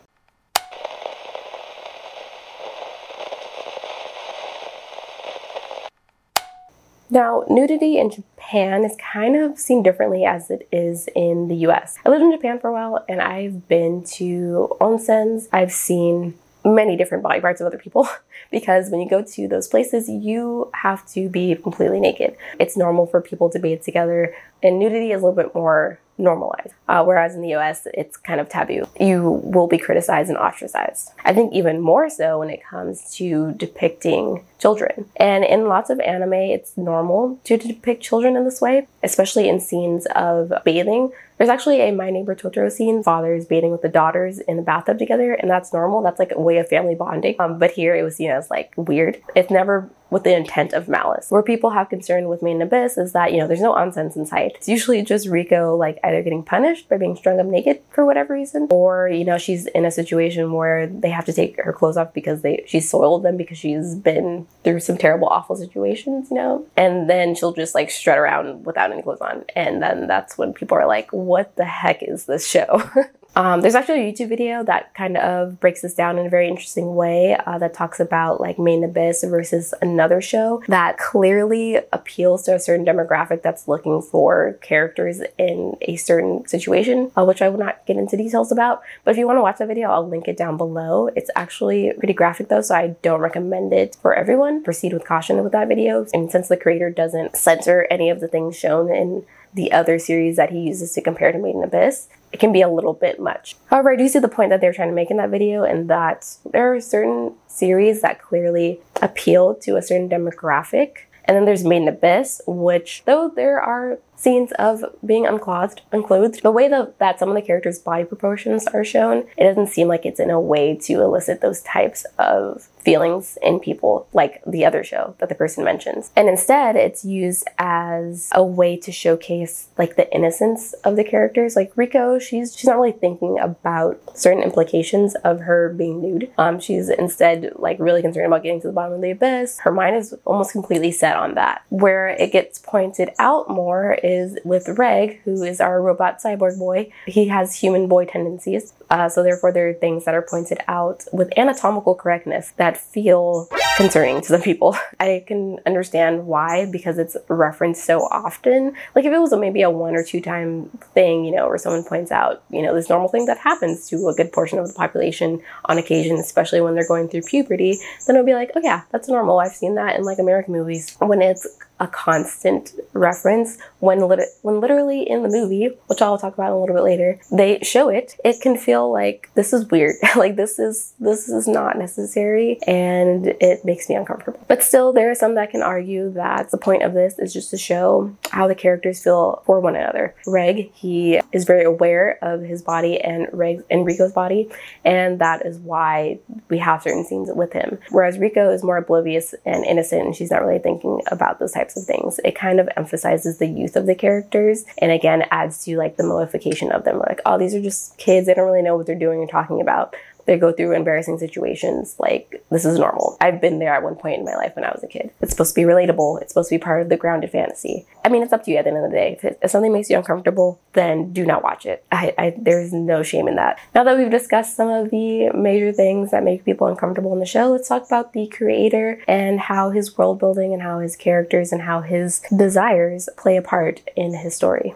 Now, 7.08 7.44
nudity 7.48 7.98
in 7.98 8.10
Japan 8.46 8.84
is 8.84 8.96
kind 9.12 9.34
of 9.34 9.58
seen 9.58 9.82
differently 9.82 10.24
as 10.24 10.50
it 10.50 10.68
is 10.70 11.08
in 11.16 11.48
the 11.48 11.56
US. 11.68 11.96
I 12.04 12.10
lived 12.10 12.22
in 12.22 12.30
Japan 12.30 12.60
for 12.60 12.68
a 12.68 12.72
while 12.72 13.04
and 13.08 13.20
I've 13.20 13.66
been 13.66 14.04
to 14.14 14.68
onsens. 14.80 15.48
I've 15.52 15.72
seen 15.72 16.34
many 16.64 16.96
different 16.96 17.24
body 17.24 17.40
parts 17.40 17.60
of 17.60 17.66
other 17.66 17.78
people 17.78 18.08
because 18.52 18.88
when 18.90 19.00
you 19.00 19.08
go 19.08 19.22
to 19.22 19.48
those 19.48 19.66
places, 19.66 20.08
you 20.08 20.70
have 20.74 21.04
to 21.08 21.28
be 21.28 21.56
completely 21.56 21.98
naked. 21.98 22.36
It's 22.60 22.76
normal 22.76 23.06
for 23.06 23.20
people 23.20 23.50
to 23.50 23.58
bathe 23.58 23.82
together, 23.82 24.32
and 24.62 24.78
nudity 24.78 25.10
is 25.10 25.22
a 25.22 25.24
little 25.24 25.42
bit 25.42 25.52
more 25.52 25.98
normalized. 26.18 26.72
Uh, 26.88 27.04
whereas 27.04 27.34
in 27.34 27.42
the 27.42 27.54
US, 27.54 27.86
it's 27.94 28.16
kind 28.16 28.40
of 28.40 28.48
taboo. 28.48 28.86
You 28.98 29.40
will 29.44 29.66
be 29.66 29.78
criticized 29.78 30.28
and 30.28 30.38
ostracized. 30.38 31.10
I 31.24 31.34
think 31.34 31.52
even 31.52 31.80
more 31.80 32.08
so 32.08 32.38
when 32.38 32.50
it 32.50 32.64
comes 32.64 33.10
to 33.16 33.52
depicting 33.52 34.44
children. 34.58 35.06
And 35.16 35.44
in 35.44 35.68
lots 35.68 35.90
of 35.90 36.00
anime, 36.00 36.32
it's 36.32 36.76
normal 36.76 37.38
to 37.44 37.56
depict 37.56 38.02
children 38.02 38.36
in 38.36 38.44
this 38.44 38.60
way, 38.60 38.88
especially 39.02 39.48
in 39.48 39.60
scenes 39.60 40.06
of 40.14 40.52
bathing. 40.64 41.12
There's 41.38 41.50
actually 41.50 41.82
a 41.82 41.92
My 41.92 42.10
Neighbor 42.10 42.34
Totoro 42.34 42.72
scene. 42.72 43.02
Father 43.02 43.34
is 43.34 43.44
bathing 43.44 43.70
with 43.70 43.82
the 43.82 43.88
daughters 43.88 44.38
in 44.38 44.56
the 44.56 44.62
bathtub 44.62 44.98
together, 44.98 45.34
and 45.34 45.50
that's 45.50 45.72
normal. 45.72 46.02
That's 46.02 46.18
like 46.18 46.32
a 46.32 46.40
way 46.40 46.56
of 46.56 46.68
family 46.68 46.94
bonding. 46.94 47.36
Um, 47.38 47.58
but 47.58 47.72
here 47.72 47.94
it 47.94 48.02
was 48.02 48.16
seen 48.16 48.30
as 48.30 48.50
like 48.50 48.72
weird. 48.76 49.20
It's 49.34 49.50
never 49.50 49.90
with 50.10 50.24
the 50.24 50.34
intent 50.34 50.72
of 50.72 50.88
malice. 50.88 51.30
Where 51.30 51.42
people 51.42 51.70
have 51.70 51.88
concern 51.88 52.28
with 52.28 52.42
Made 52.42 52.56
in 52.56 52.62
Abyss 52.62 52.96
is 52.96 53.12
that, 53.12 53.32
you 53.32 53.38
know, 53.38 53.46
there's 53.46 53.60
no 53.60 53.74
nonsense 53.74 54.16
in 54.16 54.26
sight. 54.26 54.52
It's 54.56 54.68
usually 54.68 55.02
just 55.02 55.26
Riko, 55.26 55.76
like 55.78 55.98
either 56.04 56.22
getting 56.22 56.42
punished 56.42 56.88
by 56.88 56.96
being 56.96 57.16
strung 57.16 57.40
up 57.40 57.46
naked 57.46 57.80
for 57.90 58.04
whatever 58.04 58.34
reason, 58.34 58.68
or, 58.70 59.08
you 59.08 59.24
know, 59.24 59.38
she's 59.38 59.66
in 59.66 59.84
a 59.84 59.90
situation 59.90 60.52
where 60.52 60.86
they 60.86 61.10
have 61.10 61.24
to 61.26 61.32
take 61.32 61.60
her 61.62 61.72
clothes 61.72 61.96
off 61.96 62.14
because 62.14 62.42
they 62.42 62.64
she 62.66 62.80
soiled 62.80 63.22
them 63.22 63.36
because 63.36 63.58
she's 63.58 63.94
been 63.94 64.46
through 64.64 64.80
some 64.80 64.96
terrible, 64.96 65.28
awful 65.28 65.56
situations, 65.56 66.30
you 66.30 66.36
know? 66.36 66.66
And 66.76 67.10
then 67.10 67.34
she'll 67.34 67.52
just 67.52 67.74
like 67.74 67.90
strut 67.90 68.18
around 68.18 68.64
without 68.64 68.92
any 68.92 69.02
clothes 69.02 69.20
on. 69.20 69.44
And 69.54 69.82
then 69.82 70.06
that's 70.06 70.38
when 70.38 70.52
people 70.52 70.76
are 70.76 70.86
like, 70.86 71.12
what 71.12 71.56
the 71.56 71.64
heck 71.64 72.02
is 72.02 72.26
this 72.26 72.48
show? 72.48 72.82
Um, 73.36 73.60
there's 73.60 73.74
actually 73.74 74.08
a 74.08 74.12
YouTube 74.12 74.30
video 74.30 74.64
that 74.64 74.94
kind 74.94 75.18
of 75.18 75.60
breaks 75.60 75.82
this 75.82 75.92
down 75.92 76.18
in 76.18 76.24
a 76.24 76.30
very 76.30 76.48
interesting 76.48 76.94
way 76.94 77.36
uh, 77.44 77.58
that 77.58 77.74
talks 77.74 78.00
about 78.00 78.40
like 78.40 78.58
Made 78.58 78.78
in 78.78 78.84
Abyss 78.84 79.24
versus 79.24 79.74
another 79.82 80.22
show 80.22 80.62
that 80.68 80.96
clearly 80.96 81.76
appeals 81.92 82.44
to 82.44 82.54
a 82.54 82.58
certain 82.58 82.86
demographic 82.86 83.42
that's 83.42 83.68
looking 83.68 84.00
for 84.00 84.54
characters 84.62 85.20
in 85.36 85.76
a 85.82 85.96
certain 85.96 86.48
situation, 86.48 87.12
uh, 87.14 87.26
which 87.26 87.42
I 87.42 87.50
will 87.50 87.58
not 87.58 87.84
get 87.84 87.98
into 87.98 88.16
details 88.16 88.50
about. 88.50 88.82
But 89.04 89.10
if 89.10 89.18
you 89.18 89.26
want 89.26 89.36
to 89.36 89.42
watch 89.42 89.58
that 89.58 89.68
video, 89.68 89.90
I'll 89.90 90.08
link 90.08 90.28
it 90.28 90.38
down 90.38 90.56
below. 90.56 91.08
It's 91.14 91.30
actually 91.36 91.92
pretty 91.98 92.14
graphic 92.14 92.48
though, 92.48 92.62
so 92.62 92.74
I 92.74 92.96
don't 93.02 93.20
recommend 93.20 93.74
it 93.74 93.98
for 94.00 94.14
everyone. 94.14 94.64
Proceed 94.64 94.94
with 94.94 95.04
caution 95.04 95.44
with 95.44 95.52
that 95.52 95.68
video. 95.68 96.06
And 96.14 96.30
since 96.30 96.48
the 96.48 96.56
creator 96.56 96.88
doesn't 96.88 97.36
censor 97.36 97.86
any 97.90 98.08
of 98.08 98.20
the 98.20 98.28
things 98.28 98.56
shown 98.56 98.90
in 98.90 99.26
the 99.52 99.72
other 99.72 99.98
series 99.98 100.36
that 100.36 100.50
he 100.50 100.60
uses 100.60 100.92
to 100.92 101.02
compare 101.02 101.32
to 101.32 101.38
Made 101.38 101.54
in 101.54 101.62
Abyss, 101.62 102.08
it 102.36 102.38
can 102.38 102.52
be 102.52 102.60
a 102.60 102.68
little 102.68 102.92
bit 102.92 103.18
much. 103.18 103.56
However, 103.70 103.92
I 103.92 103.96
do 103.96 104.08
see 104.08 104.18
the 104.18 104.28
point 104.28 104.50
that 104.50 104.60
they're 104.60 104.74
trying 104.74 104.90
to 104.90 104.94
make 104.94 105.10
in 105.10 105.16
that 105.16 105.30
video, 105.30 105.62
and 105.62 105.88
that 105.88 106.36
there 106.52 106.74
are 106.74 106.80
certain 106.82 107.32
series 107.46 108.02
that 108.02 108.20
clearly 108.20 108.78
appeal 109.00 109.54
to 109.54 109.76
a 109.76 109.82
certain 109.82 110.06
demographic. 110.06 111.06
And 111.24 111.34
then 111.34 111.46
there's 111.46 111.64
Made 111.64 111.82
in 111.82 111.88
Abyss, 111.88 112.42
which, 112.46 113.04
though 113.06 113.32
there 113.34 113.58
are 113.58 113.98
scenes 114.16 114.52
of 114.58 114.84
being 115.04 115.26
unclothed, 115.26 115.80
unclothed, 115.92 116.42
the 116.42 116.50
way 116.50 116.68
that, 116.68 116.98
that 116.98 117.18
some 117.18 117.30
of 117.30 117.34
the 117.34 117.40
characters' 117.40 117.78
body 117.78 118.04
proportions 118.04 118.66
are 118.66 118.84
shown, 118.84 119.24
it 119.38 119.44
doesn't 119.44 119.68
seem 119.68 119.88
like 119.88 120.04
it's 120.04 120.20
in 120.20 120.28
a 120.28 120.38
way 120.38 120.76
to 120.76 121.00
elicit 121.00 121.40
those 121.40 121.62
types 121.62 122.04
of 122.18 122.68
feelings 122.86 123.36
in 123.42 123.58
people 123.58 124.06
like 124.12 124.40
the 124.46 124.64
other 124.64 124.84
show 124.84 125.16
that 125.18 125.28
the 125.28 125.34
person 125.34 125.64
mentions. 125.64 126.12
And 126.14 126.28
instead, 126.28 126.76
it's 126.76 127.04
used 127.04 127.48
as 127.58 128.30
a 128.32 128.44
way 128.44 128.76
to 128.76 128.92
showcase 128.92 129.68
like 129.76 129.96
the 129.96 130.08
innocence 130.14 130.72
of 130.84 130.94
the 130.94 131.02
characters. 131.02 131.56
Like 131.56 131.74
Riko, 131.74 132.20
she's 132.20 132.56
she's 132.56 132.68
not 132.68 132.76
really 132.76 132.92
thinking 132.92 133.40
about 133.40 134.00
certain 134.14 134.40
implications 134.40 135.16
of 135.16 135.40
her 135.40 135.74
being 135.76 136.00
nude. 136.00 136.30
Um, 136.38 136.60
she's 136.60 136.88
instead 136.88 137.54
like 137.56 137.78
really 137.80 138.02
concerned 138.02 138.28
about 138.28 138.44
getting 138.44 138.60
to 138.60 138.68
the 138.68 138.72
bottom 138.72 138.94
of 138.94 139.00
the 139.00 139.10
abyss. 139.10 139.58
Her 139.58 139.72
mind 139.72 139.96
is 139.96 140.14
almost 140.24 140.52
completely 140.52 140.92
set 140.92 141.16
on 141.16 141.34
that. 141.34 141.64
Where 141.70 142.10
it 142.10 142.30
gets 142.30 142.60
pointed 142.60 143.10
out 143.18 143.50
more 143.50 143.94
is 143.94 144.38
with 144.44 144.68
Reg, 144.78 145.20
who 145.24 145.42
is 145.42 145.60
our 145.60 145.82
robot 145.82 146.22
cyborg 146.22 146.56
boy. 146.56 146.92
He 147.06 147.26
has 147.26 147.56
human 147.56 147.88
boy 147.88 148.04
tendencies. 148.04 148.72
Uh, 148.90 149.08
so 149.08 149.24
therefore, 149.24 149.50
there 149.50 149.68
are 149.68 149.74
things 149.74 150.04
that 150.04 150.14
are 150.14 150.22
pointed 150.22 150.60
out 150.68 151.04
with 151.12 151.36
anatomical 151.36 151.96
correctness 151.96 152.52
that 152.56 152.75
feel 152.76 153.48
concerning 153.76 154.20
to 154.20 154.26
some 154.26 154.42
people. 154.42 154.76
I 155.00 155.24
can 155.26 155.58
understand 155.66 156.26
why 156.26 156.66
because 156.70 156.98
it's 156.98 157.16
referenced 157.28 157.84
so 157.84 158.00
often. 158.00 158.74
Like 158.94 159.04
if 159.04 159.12
it 159.12 159.18
was 159.18 159.32
a, 159.32 159.36
maybe 159.36 159.62
a 159.62 159.70
one 159.70 159.94
or 159.94 160.04
two 160.04 160.20
time 160.20 160.66
thing, 160.94 161.24
you 161.24 161.32
know, 161.32 161.48
where 161.48 161.58
someone 161.58 161.84
points 161.84 162.10
out, 162.10 162.42
you 162.50 162.62
know, 162.62 162.74
this 162.74 162.88
normal 162.88 163.08
thing 163.08 163.26
that 163.26 163.38
happens 163.38 163.88
to 163.88 164.08
a 164.08 164.14
good 164.14 164.32
portion 164.32 164.58
of 164.58 164.66
the 164.68 164.74
population 164.74 165.40
on 165.66 165.78
occasion, 165.78 166.16
especially 166.16 166.60
when 166.60 166.74
they're 166.74 166.88
going 166.88 167.08
through 167.08 167.22
puberty, 167.22 167.78
then 168.06 168.16
it'll 168.16 168.26
be 168.26 168.34
like, 168.34 168.50
oh 168.54 168.60
yeah, 168.62 168.82
that's 168.90 169.08
normal. 169.08 169.38
I've 169.38 169.52
seen 169.52 169.74
that 169.74 169.96
in 169.96 170.04
like 170.04 170.18
American 170.18 170.52
movies. 170.52 170.96
When 170.98 171.22
it's 171.22 171.46
a 171.78 171.86
constant 171.86 172.72
reference 172.92 173.58
when 173.80 174.06
lit- 174.08 174.28
when 174.42 174.60
literally 174.60 175.02
in 175.08 175.22
the 175.22 175.28
movie, 175.28 175.70
which 175.86 176.00
I'll 176.00 176.18
talk 176.18 176.34
about 176.34 176.52
a 176.52 176.56
little 176.56 176.74
bit 176.74 176.82
later, 176.82 177.18
they 177.30 177.58
show 177.62 177.88
it. 177.88 178.16
It 178.24 178.40
can 178.40 178.56
feel 178.56 178.90
like 178.90 179.30
this 179.34 179.52
is 179.52 179.70
weird. 179.70 179.96
like 180.16 180.36
this 180.36 180.58
is 180.58 180.94
this 180.98 181.28
is 181.28 181.46
not 181.46 181.78
necessary 181.78 182.58
and 182.66 183.26
it 183.40 183.64
makes 183.64 183.88
me 183.88 183.94
uncomfortable. 183.94 184.42
But 184.48 184.62
still 184.62 184.92
there 184.92 185.10
are 185.10 185.14
some 185.14 185.34
that 185.34 185.50
can 185.50 185.62
argue 185.62 186.10
that 186.12 186.50
the 186.50 186.58
point 186.58 186.82
of 186.82 186.94
this 186.94 187.18
is 187.18 187.32
just 187.32 187.50
to 187.50 187.58
show 187.58 188.16
how 188.30 188.48
the 188.48 188.54
characters 188.54 189.02
feel 189.02 189.42
for 189.44 189.60
one 189.60 189.76
another. 189.76 190.14
Reg, 190.26 190.72
he 190.72 191.20
is 191.32 191.44
very 191.44 191.64
aware 191.64 192.18
of 192.22 192.40
his 192.40 192.62
body 192.62 193.00
and 193.00 193.28
Reg 193.32 193.62
and 193.70 193.86
Riko's 193.86 194.12
body, 194.12 194.50
and 194.84 195.18
that 195.20 195.44
is 195.44 195.58
why 195.58 196.18
we 196.48 196.58
have 196.58 196.82
certain 196.82 197.04
scenes 197.04 197.28
with 197.32 197.52
him. 197.52 197.78
Whereas 197.90 198.18
Riko 198.18 198.52
is 198.54 198.62
more 198.62 198.78
oblivious 198.78 199.34
and 199.44 199.64
innocent 199.64 200.06
and 200.06 200.16
she's 200.16 200.30
not 200.30 200.42
really 200.42 200.58
thinking 200.58 201.02
about 201.10 201.38
those 201.38 201.52
types 201.52 201.65
types 201.66 201.76
of 201.76 201.84
things. 201.84 202.20
It 202.24 202.34
kind 202.34 202.60
of 202.60 202.68
emphasizes 202.76 203.38
the 203.38 203.46
youth 203.46 203.76
of 203.76 203.86
the 203.86 203.94
characters 203.94 204.64
and 204.78 204.92
again 204.92 205.24
adds 205.30 205.64
to 205.64 205.76
like 205.76 205.96
the 205.96 206.04
modification 206.04 206.70
of 206.72 206.84
them. 206.84 206.98
Like, 206.98 207.20
oh, 207.26 207.38
these 207.38 207.54
are 207.54 207.62
just 207.62 207.96
kids. 207.98 208.26
They 208.26 208.34
don't 208.34 208.46
really 208.46 208.62
know 208.62 208.76
what 208.76 208.86
they're 208.86 208.94
doing 208.94 209.18
or 209.18 209.26
talking 209.26 209.60
about 209.60 209.94
they 210.26 210.36
go 210.38 210.52
through 210.52 210.72
embarrassing 210.72 211.18
situations. 211.18 211.96
Like, 211.98 212.44
this 212.50 212.64
is 212.64 212.78
normal. 212.78 213.16
I've 213.20 213.40
been 213.40 213.58
there 213.58 213.74
at 213.74 213.82
one 213.82 213.96
point 213.96 214.18
in 214.18 214.24
my 214.24 214.34
life 214.34 214.54
when 214.54 214.64
I 214.64 214.70
was 214.70 214.82
a 214.82 214.88
kid. 214.88 215.10
It's 215.20 215.30
supposed 215.32 215.54
to 215.54 215.60
be 215.60 215.66
relatable. 215.66 216.20
It's 216.20 216.32
supposed 216.32 216.48
to 216.50 216.54
be 216.56 216.62
part 216.62 216.82
of 216.82 216.88
the 216.88 216.96
grounded 216.96 217.30
fantasy. 217.30 217.86
I 218.04 218.08
mean, 218.08 218.22
it's 218.22 218.32
up 218.32 218.44
to 218.44 218.50
you 218.50 218.56
at 218.56 218.64
the 218.64 218.70
end 218.70 218.84
of 218.84 218.90
the 218.90 218.96
day. 218.96 219.12
If, 219.18 219.24
it, 219.24 219.38
if 219.42 219.50
something 219.50 219.72
makes 219.72 219.90
you 219.90 219.96
uncomfortable, 219.96 220.60
then 220.74 221.12
do 221.12 221.24
not 221.24 221.42
watch 221.42 221.66
it. 221.66 221.84
I, 221.90 222.14
I, 222.18 222.34
there's 222.38 222.72
no 222.72 223.02
shame 223.02 223.28
in 223.28 223.36
that. 223.36 223.58
Now 223.74 223.84
that 223.84 223.96
we've 223.96 224.10
discussed 224.10 224.56
some 224.56 224.68
of 224.68 224.90
the 224.90 225.30
major 225.30 225.72
things 225.72 226.10
that 226.10 226.24
make 226.24 226.44
people 226.44 226.66
uncomfortable 226.66 227.12
in 227.12 227.20
the 227.20 227.26
show, 227.26 227.50
let's 227.50 227.68
talk 227.68 227.86
about 227.86 228.12
the 228.12 228.26
creator 228.26 229.02
and 229.08 229.40
how 229.40 229.70
his 229.70 229.96
world 229.96 230.18
building 230.18 230.52
and 230.52 230.62
how 230.62 230.80
his 230.80 230.96
characters 230.96 231.52
and 231.52 231.62
how 231.62 231.80
his 231.80 232.20
desires 232.34 233.08
play 233.16 233.36
a 233.36 233.42
part 233.42 233.82
in 233.96 234.14
his 234.14 234.34
story. 234.34 234.74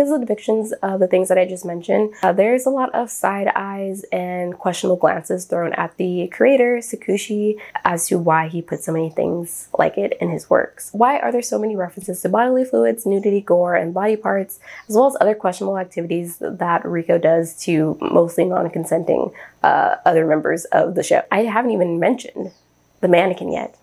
Because 0.00 0.12
of 0.12 0.26
the 0.26 0.34
depictions 0.34 0.72
of 0.82 0.98
the 0.98 1.06
things 1.06 1.28
that 1.28 1.36
I 1.36 1.44
just 1.44 1.66
mentioned, 1.66 2.14
uh, 2.22 2.32
there's 2.32 2.64
a 2.64 2.70
lot 2.70 2.88
of 2.94 3.10
side 3.10 3.52
eyes 3.54 4.02
and 4.10 4.56
questionable 4.56 4.96
glances 4.96 5.44
thrown 5.44 5.74
at 5.74 5.94
the 5.98 6.26
creator, 6.28 6.78
Tsukushi, 6.78 7.60
as 7.84 8.06
to 8.06 8.16
why 8.16 8.48
he 8.48 8.62
put 8.62 8.82
so 8.82 8.92
many 8.92 9.10
things 9.10 9.68
like 9.78 9.98
it 9.98 10.16
in 10.18 10.30
his 10.30 10.48
works. 10.48 10.88
Why 10.94 11.18
are 11.18 11.30
there 11.30 11.42
so 11.42 11.58
many 11.58 11.76
references 11.76 12.22
to 12.22 12.30
bodily 12.30 12.64
fluids, 12.64 13.04
nudity, 13.04 13.42
gore, 13.42 13.74
and 13.74 13.92
body 13.92 14.16
parts, 14.16 14.58
as 14.88 14.94
well 14.94 15.06
as 15.06 15.18
other 15.20 15.34
questionable 15.34 15.76
activities 15.76 16.38
that 16.38 16.82
Riko 16.84 17.20
does 17.20 17.54
to 17.64 17.98
mostly 18.00 18.46
non 18.46 18.70
consenting 18.70 19.32
uh, 19.62 19.96
other 20.06 20.24
members 20.26 20.64
of 20.72 20.94
the 20.94 21.02
show? 21.02 21.24
I 21.30 21.42
haven't 21.42 21.72
even 21.72 22.00
mentioned 22.00 22.52
the 23.02 23.08
mannequin 23.08 23.52
yet. 23.52 23.76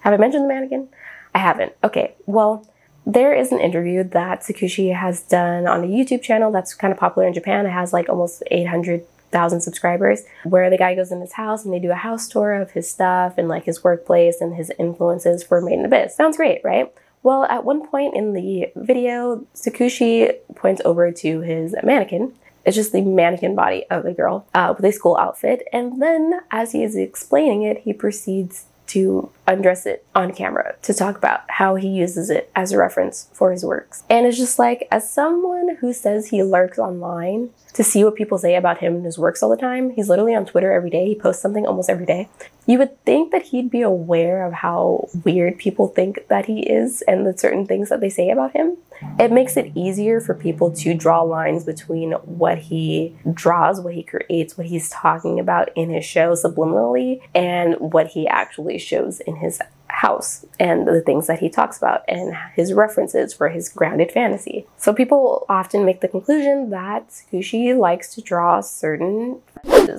Have 0.00 0.14
I 0.14 0.16
mentioned 0.16 0.44
the 0.44 0.48
mannequin? 0.48 0.88
I 1.34 1.40
haven't. 1.40 1.74
Okay, 1.84 2.14
well, 2.24 2.66
there 3.08 3.34
is 3.34 3.52
an 3.52 3.58
interview 3.58 4.04
that 4.04 4.42
Tsukushi 4.42 4.94
has 4.94 5.22
done 5.22 5.66
on 5.66 5.82
a 5.82 5.86
YouTube 5.86 6.20
channel 6.20 6.52
that's 6.52 6.74
kind 6.74 6.92
of 6.92 7.00
popular 7.00 7.26
in 7.26 7.32
Japan. 7.32 7.64
It 7.64 7.70
has 7.70 7.90
like 7.90 8.10
almost 8.10 8.42
800,000 8.50 9.62
subscribers, 9.62 10.24
where 10.44 10.68
the 10.68 10.76
guy 10.76 10.94
goes 10.94 11.10
in 11.10 11.22
his 11.22 11.32
house 11.32 11.64
and 11.64 11.72
they 11.72 11.78
do 11.78 11.90
a 11.90 11.94
house 11.94 12.28
tour 12.28 12.52
of 12.52 12.72
his 12.72 12.88
stuff 12.88 13.38
and 13.38 13.48
like 13.48 13.64
his 13.64 13.82
workplace 13.82 14.42
and 14.42 14.54
his 14.54 14.70
influences 14.78 15.42
for 15.42 15.62
Made 15.62 15.78
in 15.78 15.86
Abyss. 15.86 16.14
Sounds 16.14 16.36
great, 16.36 16.60
right? 16.62 16.92
Well, 17.22 17.44
at 17.44 17.64
one 17.64 17.88
point 17.88 18.14
in 18.14 18.34
the 18.34 18.70
video, 18.76 19.46
Tsukushi 19.54 20.34
points 20.54 20.82
over 20.84 21.10
to 21.10 21.40
his 21.40 21.74
mannequin. 21.82 22.34
It's 22.66 22.76
just 22.76 22.92
the 22.92 23.00
mannequin 23.00 23.54
body 23.54 23.86
of 23.90 24.04
a 24.04 24.12
girl 24.12 24.46
uh, 24.52 24.74
with 24.76 24.84
a 24.84 24.92
school 24.92 25.16
outfit. 25.16 25.66
And 25.72 26.02
then, 26.02 26.40
as 26.50 26.72
he 26.72 26.84
is 26.84 26.94
explaining 26.94 27.62
it, 27.62 27.78
he 27.78 27.94
proceeds 27.94 28.66
to 28.88 29.30
undress 29.48 29.86
it 29.86 30.06
on 30.14 30.32
camera 30.32 30.76
to 30.82 30.94
talk 30.94 31.16
about 31.16 31.40
how 31.48 31.74
he 31.74 31.88
uses 31.88 32.30
it 32.30 32.50
as 32.54 32.70
a 32.70 32.78
reference 32.78 33.28
for 33.32 33.50
his 33.50 33.64
works. 33.64 34.04
And 34.08 34.26
it's 34.26 34.36
just 34.36 34.58
like, 34.58 34.86
as 34.92 35.10
someone 35.10 35.76
who 35.80 35.92
says 35.92 36.28
he 36.28 36.42
lurks 36.42 36.78
online 36.78 37.50
to 37.72 37.82
see 37.82 38.04
what 38.04 38.14
people 38.14 38.38
say 38.38 38.54
about 38.54 38.78
him 38.78 38.96
and 38.96 39.04
his 39.04 39.18
works 39.18 39.42
all 39.42 39.50
the 39.50 39.56
time, 39.56 39.90
he's 39.90 40.08
literally 40.08 40.34
on 40.34 40.46
Twitter 40.46 40.70
every 40.70 40.90
day. 40.90 41.06
He 41.06 41.14
posts 41.14 41.42
something 41.42 41.66
almost 41.66 41.90
every 41.90 42.06
day. 42.06 42.28
You 42.66 42.78
would 42.78 43.02
think 43.04 43.32
that 43.32 43.44
he'd 43.46 43.70
be 43.70 43.80
aware 43.80 44.44
of 44.44 44.52
how 44.52 45.08
weird 45.24 45.56
people 45.56 45.88
think 45.88 46.28
that 46.28 46.44
he 46.44 46.60
is 46.60 47.02
and 47.02 47.26
the 47.26 47.36
certain 47.36 47.64
things 47.64 47.88
that 47.88 48.00
they 48.00 48.10
say 48.10 48.30
about 48.30 48.52
him. 48.52 48.76
It 49.18 49.32
makes 49.32 49.56
it 49.56 49.72
easier 49.74 50.20
for 50.20 50.34
people 50.34 50.72
to 50.72 50.92
draw 50.92 51.22
lines 51.22 51.64
between 51.64 52.12
what 52.12 52.58
he 52.58 53.16
draws, 53.32 53.80
what 53.80 53.94
he 53.94 54.02
creates, 54.02 54.58
what 54.58 54.66
he's 54.66 54.90
talking 54.90 55.38
about 55.40 55.70
in 55.76 55.88
his 55.88 56.04
show 56.04 56.32
subliminally, 56.32 57.22
and 57.34 57.76
what 57.78 58.08
he 58.08 58.26
actually 58.26 58.78
shows 58.78 59.20
in 59.20 59.36
his 59.38 59.60
house 59.88 60.46
and 60.60 60.86
the 60.86 61.00
things 61.00 61.26
that 61.26 61.40
he 61.40 61.48
talks 61.48 61.76
about 61.78 62.04
and 62.06 62.36
his 62.54 62.72
references 62.72 63.34
for 63.34 63.48
his 63.48 63.68
grounded 63.68 64.12
fantasy. 64.12 64.66
So 64.76 64.92
people 64.92 65.44
often 65.48 65.84
make 65.84 66.00
the 66.00 66.08
conclusion 66.08 66.70
that 66.70 67.08
Tsukushi 67.08 67.76
likes 67.76 68.14
to 68.14 68.22
draw 68.22 68.60
certain 68.60 69.40